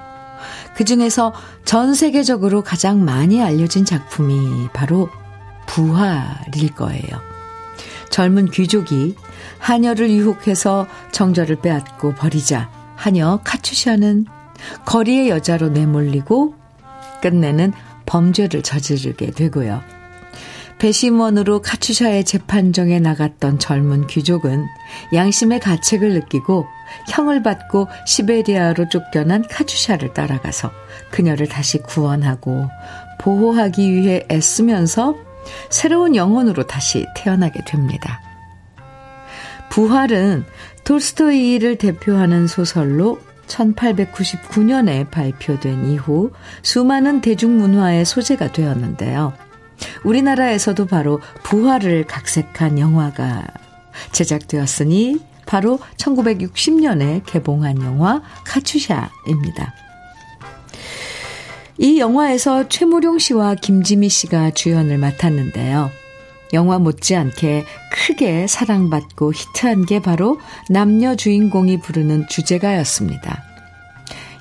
그 0.75 0.83
중에서 0.83 1.31
전 1.63 1.93
세계적으로 1.93 2.63
가장 2.63 3.05
많이 3.05 3.39
알려진 3.43 3.85
작품이 3.85 4.69
바로 4.73 5.09
부활일 5.67 6.73
거예요. 6.73 7.38
젊은 8.09 8.49
귀족이 8.49 9.15
하녀를 9.59 10.09
유혹해서 10.09 10.87
정절을 11.11 11.57
빼앗고 11.61 12.15
버리자 12.15 12.69
하녀 12.95 13.39
카츄샤는 13.43 14.25
거리의 14.85 15.29
여자로 15.29 15.69
내몰리고 15.69 16.55
끝내는 17.21 17.73
범죄를 18.05 18.63
저지르게 18.63 19.31
되고요. 19.31 19.81
배심원으로 20.79 21.61
카츄샤의 21.61 22.23
재판정에 22.23 22.99
나갔던 22.99 23.59
젊은 23.59 24.07
귀족은 24.07 24.65
양심의 25.13 25.59
가책을 25.59 26.13
느끼고 26.13 26.65
형을 27.09 27.43
받고 27.43 27.87
시베리아로 28.07 28.87
쫓겨난 28.89 29.45
카츄샤를 29.47 30.13
따라가서 30.13 30.71
그녀를 31.11 31.47
다시 31.47 31.79
구원하고 31.79 32.69
보호하기 33.19 33.93
위해 33.93 34.25
애쓰면서 34.31 35.15
새로운 35.69 36.15
영혼으로 36.15 36.67
다시 36.67 37.05
태어나게 37.15 37.63
됩니다. 37.65 38.21
부활은 39.69 40.45
톨스토이를 40.83 41.77
대표하는 41.77 42.47
소설로 42.47 43.19
1899년에 43.47 45.09
발표된 45.09 45.85
이후 45.91 46.31
수많은 46.61 47.21
대중문화의 47.21 48.05
소재가 48.05 48.51
되었는데요. 48.51 49.33
우리나라에서도 50.03 50.85
바로 50.87 51.19
부활을 51.43 52.05
각색한 52.05 52.79
영화가 52.79 53.43
제작되었으니 54.11 55.19
바로 55.45 55.79
1960년에 55.97 57.23
개봉한 57.25 57.81
영화 57.81 58.21
카츄샤입니다. 58.45 59.73
이 61.81 61.97
영화에서 61.97 62.67
최무룡 62.67 63.19
씨와 63.19 63.55
김지미 63.55 64.09
씨가 64.09 64.51
주연을 64.51 64.97
맡았는데요. 64.97 65.89
영화 66.51 66.77
못지않게 66.77 67.63
크게 67.93 68.47
사랑받고 68.47 69.31
히트한 69.31 69.85
게 69.85 70.01
바로 70.01 70.41
남녀 70.69 71.15
주인공이 71.15 71.79
부르는 71.79 72.27
주제가였습니다. 72.27 73.43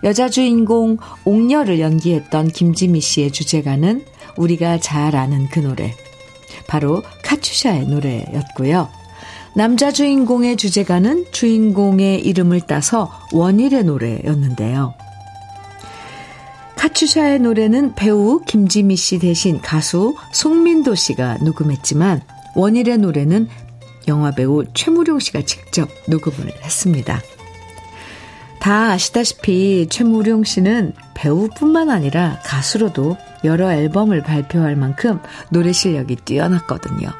여자 0.02 0.28
주인공 0.28 0.96
옥녀를 1.24 1.78
연기했던 1.78 2.48
김지미 2.48 3.00
씨의 3.00 3.30
주제가는 3.30 4.04
우리가 4.36 4.78
잘 4.78 5.14
아는 5.14 5.46
그 5.48 5.60
노래, 5.60 5.94
바로 6.66 7.04
카츄샤의 7.22 7.86
노래였고요. 7.86 8.88
남자 9.54 9.92
주인공의 9.92 10.56
주제가는 10.56 11.26
주인공의 11.30 12.20
이름을 12.20 12.62
따서 12.62 13.12
원일의 13.32 13.84
노래였는데요. 13.84 14.94
카츄샤의 16.88 17.40
노래는 17.40 17.94
배우 17.94 18.40
김지미 18.46 18.96
씨 18.96 19.18
대신 19.18 19.60
가수 19.60 20.16
송민도 20.32 20.94
씨가 20.94 21.36
녹음했지만 21.42 22.22
원일의 22.54 22.96
노래는 22.98 23.48
영화배우 24.06 24.64
최무룡 24.72 25.18
씨가 25.18 25.42
직접 25.42 25.88
녹음을 26.08 26.50
했습니다. 26.62 27.20
다 28.58 28.92
아시다시피 28.92 29.86
최무룡 29.90 30.44
씨는 30.44 30.94
배우뿐만 31.14 31.90
아니라 31.90 32.40
가수로도 32.44 33.18
여러 33.44 33.70
앨범을 33.70 34.22
발표할 34.22 34.74
만큼 34.74 35.20
노래 35.50 35.72
실력이 35.72 36.16
뛰어났거든요. 36.16 37.10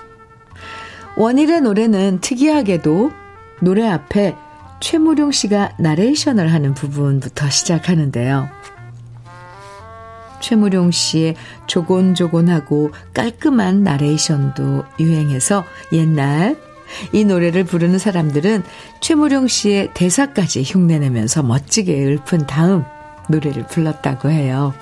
원일의 1.18 1.60
노래는 1.60 2.20
특이하게도 2.22 3.10
노래 3.60 3.86
앞에 3.86 4.34
최무룡 4.80 5.30
씨가 5.30 5.74
나레이션을 5.78 6.52
하는 6.52 6.72
부분부터 6.72 7.50
시작하는데요. 7.50 8.48
최무룡 10.40 10.90
씨의 10.90 11.34
조곤조곤하고 11.66 12.90
깔끔한 13.14 13.82
나레이션도 13.82 14.84
유행해서 15.00 15.64
옛날 15.92 16.56
이 17.12 17.24
노래를 17.24 17.64
부르는 17.64 17.98
사람들은 17.98 18.62
최무룡 19.00 19.46
씨의 19.46 19.90
대사까지 19.94 20.62
흉내내면서 20.64 21.42
멋지게 21.42 21.92
읊은 22.04 22.46
다음 22.46 22.84
노래를 23.28 23.66
불렀다고 23.66 24.30
해요. 24.30 24.74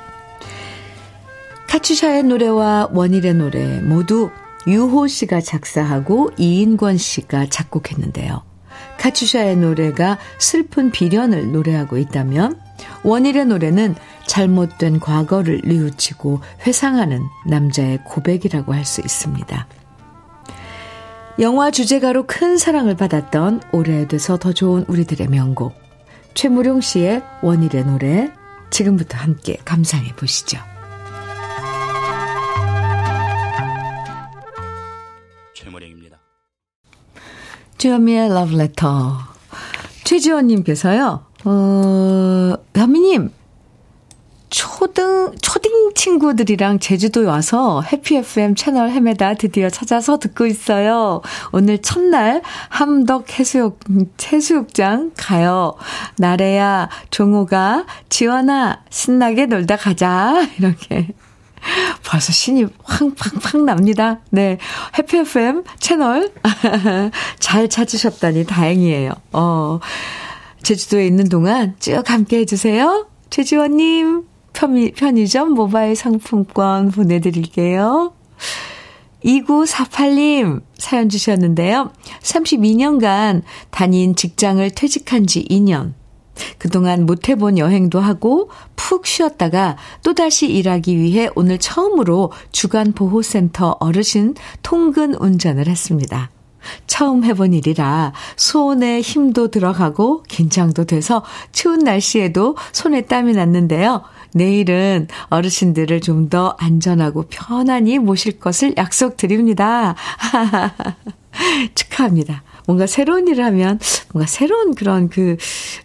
카츄샤의 1.68 2.22
노래와 2.22 2.90
원일의 2.92 3.34
노래 3.34 3.80
모두 3.80 4.30
유호 4.66 5.06
씨가 5.08 5.40
작사하고 5.40 6.30
이인권 6.36 6.96
씨가 6.96 7.46
작곡했는데요. 7.46 8.42
카츄샤의 8.98 9.56
노래가 9.56 10.18
슬픈 10.38 10.90
비련을 10.90 11.52
노래하고 11.52 11.98
있다면 11.98 12.65
원일의 13.04 13.46
노래는 13.46 13.94
잘못된 14.26 15.00
과거를 15.00 15.62
뉘우치고 15.64 16.40
회상하는 16.66 17.22
남자의 17.46 18.02
고백이라고 18.04 18.74
할 18.74 18.84
수 18.84 19.00
있습니다. 19.00 19.66
영화 21.38 21.70
주제가로 21.70 22.26
큰 22.26 22.56
사랑을 22.56 22.96
받았던 22.96 23.60
오래돼서 23.72 24.38
더 24.38 24.52
좋은 24.52 24.84
우리들의 24.88 25.28
명곡 25.28 25.74
최무룡 26.34 26.80
씨의 26.80 27.22
원일의 27.42 27.84
노래 27.84 28.30
지금부터 28.70 29.18
함께 29.18 29.58
감상해 29.64 30.14
보시죠. 30.14 30.58
최무룡입니다. 35.54 36.18
주현미의 37.78 38.28
러브레터 38.30 39.18
최지원님께서요. 40.04 41.25
어, 41.48 42.54
현미님 42.74 43.30
초등, 44.48 45.32
초딩 45.40 45.94
친구들이랑 45.94 46.80
제주도에 46.80 47.24
와서 47.24 47.82
해피 47.82 48.16
FM 48.16 48.56
채널 48.56 48.90
헤매다 48.90 49.34
드디어 49.34 49.70
찾아서 49.70 50.18
듣고 50.18 50.46
있어요. 50.46 51.20
오늘 51.52 51.78
첫날 51.78 52.42
함덕 52.68 53.38
해수욕, 53.38 53.78
해수욕장 54.32 55.12
가요. 55.16 55.74
나래야, 56.16 56.88
종호가, 57.10 57.86
지원아, 58.08 58.82
신나게 58.90 59.46
놀다 59.46 59.76
가자. 59.76 60.48
이렇게. 60.58 61.08
벌써 62.04 62.32
신이 62.32 62.66
확팍팍 62.84 63.64
납니다. 63.64 64.20
네. 64.30 64.58
해피 64.98 65.18
FM 65.18 65.64
채널 65.80 66.32
잘 67.40 67.68
찾으셨다니 67.68 68.46
다행이에요. 68.46 69.12
어. 69.32 69.80
제주도에 70.62 71.06
있는 71.06 71.28
동안 71.28 71.76
쭉 71.78 72.02
함께 72.10 72.38
해주세요. 72.38 73.06
최지원님, 73.30 74.24
편의, 74.52 74.92
편의점 74.92 75.52
모바일 75.52 75.94
상품권 75.96 76.90
보내드릴게요. 76.90 78.12
2948님 79.24 80.62
사연 80.78 81.08
주셨는데요. 81.08 81.92
32년간 82.22 83.42
다닌 83.70 84.14
직장을 84.14 84.68
퇴직한 84.70 85.26
지 85.26 85.44
2년. 85.44 85.94
그동안 86.58 87.06
못 87.06 87.28
해본 87.28 87.58
여행도 87.58 87.98
하고 87.98 88.50
푹 88.76 89.06
쉬었다가 89.06 89.76
또다시 90.02 90.46
일하기 90.52 90.96
위해 90.98 91.30
오늘 91.34 91.58
처음으로 91.58 92.30
주간 92.52 92.92
보호센터 92.92 93.76
어르신 93.80 94.34
통근 94.62 95.14
운전을 95.14 95.66
했습니다. 95.66 96.30
처음 96.86 97.24
해본 97.24 97.54
일이라 97.54 98.12
손에 98.36 99.00
힘도 99.00 99.48
들어가고 99.50 100.22
긴장도 100.24 100.84
돼서 100.84 101.22
추운 101.52 101.80
날씨에도 101.80 102.56
손에 102.72 103.02
땀이 103.02 103.32
났는데요. 103.32 104.02
내일은 104.34 105.08
어르신들을 105.30 106.00
좀 106.02 106.26
더 106.28 106.56
안전하고 106.58 107.26
편안히 107.28 107.98
모실 107.98 108.40
것을 108.40 108.74
약속드립니다. 108.76 109.94
축하합니다. 111.74 112.42
뭔가 112.66 112.86
새로운 112.86 113.28
일을 113.28 113.44
하면 113.44 113.78
뭔가 114.12 114.26
새로운 114.26 114.74
그런 114.74 115.08
그, 115.08 115.36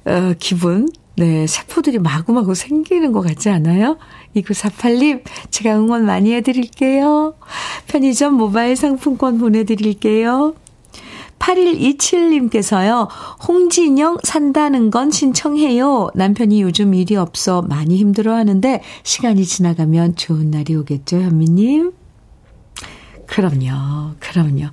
어, 0.06 0.34
기분, 0.40 0.90
네, 1.16 1.46
세포들이 1.46 2.00
마구마구 2.00 2.56
생기는 2.56 3.12
것 3.12 3.22
같지 3.22 3.50
않아요? 3.50 3.98
2948님, 4.36 5.22
제가 5.52 5.78
응원 5.78 6.06
많이 6.06 6.34
해드릴게요. 6.34 7.36
편의점 7.88 8.34
모바일 8.36 8.76
상품권 8.76 9.38
보내드릴게요. 9.38 10.56
8127님께서요, 11.42 13.08
홍진영 13.48 14.20
산다는 14.24 14.92
건 14.92 15.10
신청해요. 15.12 16.12
남편이 16.14 16.62
요즘 16.62 16.94
일이 16.94 17.16
없어 17.16 17.62
많이 17.64 17.98
힘들어 17.98 18.36
하는데, 18.36 18.82
시간이 19.04 19.46
지나가면 19.46 20.16
좋은 20.16 20.52
날이 20.52 20.76
오겠죠, 20.76 21.18
현미님? 21.18 21.94
그럼요. 23.26 24.16
그럼요. 24.20 24.68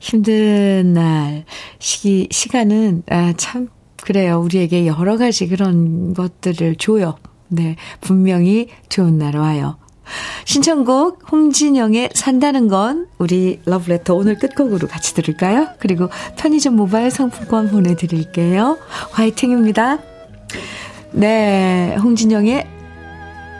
힘든 0.00 0.94
날, 0.94 1.44
시기, 1.78 2.28
시간은, 2.30 3.02
아, 3.10 3.34
참, 3.36 3.68
그래요. 4.02 4.40
우리에게 4.40 4.86
여러 4.86 5.16
가지 5.16 5.48
그런 5.48 6.14
것들을 6.14 6.76
줘요. 6.76 7.16
네. 7.48 7.76
분명히 8.00 8.68
좋은 8.88 9.18
날 9.18 9.36
와요. 9.36 9.78
신청곡 10.44 11.30
홍진영의 11.30 12.10
산다는 12.14 12.68
건 12.68 13.06
우리 13.18 13.60
러브레터 13.64 14.14
오늘 14.14 14.38
끝곡으로 14.38 14.88
같이 14.88 15.14
들을까요? 15.14 15.68
그리고 15.78 16.08
편의점 16.36 16.76
모바일 16.76 17.10
상품권 17.10 17.70
보내드릴게요. 17.70 18.78
화이팅입니다. 19.12 19.98
네, 21.12 21.96
홍진영의 21.96 22.66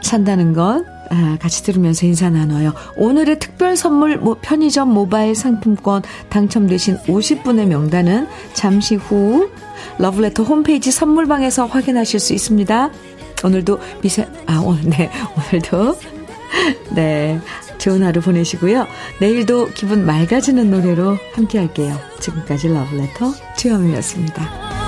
산다는 0.01 0.53
건 0.53 0.85
아, 1.09 1.37
같이 1.39 1.63
들으면서 1.63 2.05
인사 2.05 2.29
나눠요. 2.29 2.73
오늘의 2.97 3.39
특별 3.39 3.75
선물 3.75 4.19
편의점 4.41 4.93
모바일 4.93 5.35
상품권 5.35 6.01
당첨되신 6.29 6.97
50분의 7.07 7.65
명단은 7.67 8.27
잠시 8.53 8.95
후 8.95 9.49
러브레터 9.99 10.43
홈페이지 10.43 10.91
선물방에서 10.91 11.67
확인하실 11.67 12.19
수 12.19 12.33
있습니다. 12.33 12.91
오늘도 13.43 13.79
미세 14.01 14.27
아 14.47 14.61
오늘 14.65 14.89
네 14.89 15.11
오늘도 15.37 16.14
네 16.91 17.39
좋은 17.77 18.03
하루 18.03 18.21
보내시고요. 18.21 18.87
내일도 19.19 19.69
기분 19.69 20.05
맑아지는 20.05 20.71
노래로 20.71 21.17
함께 21.33 21.59
할게요. 21.59 21.99
지금까지 22.19 22.69
러브레터 22.69 23.33
주현미였습니다. 23.57 24.84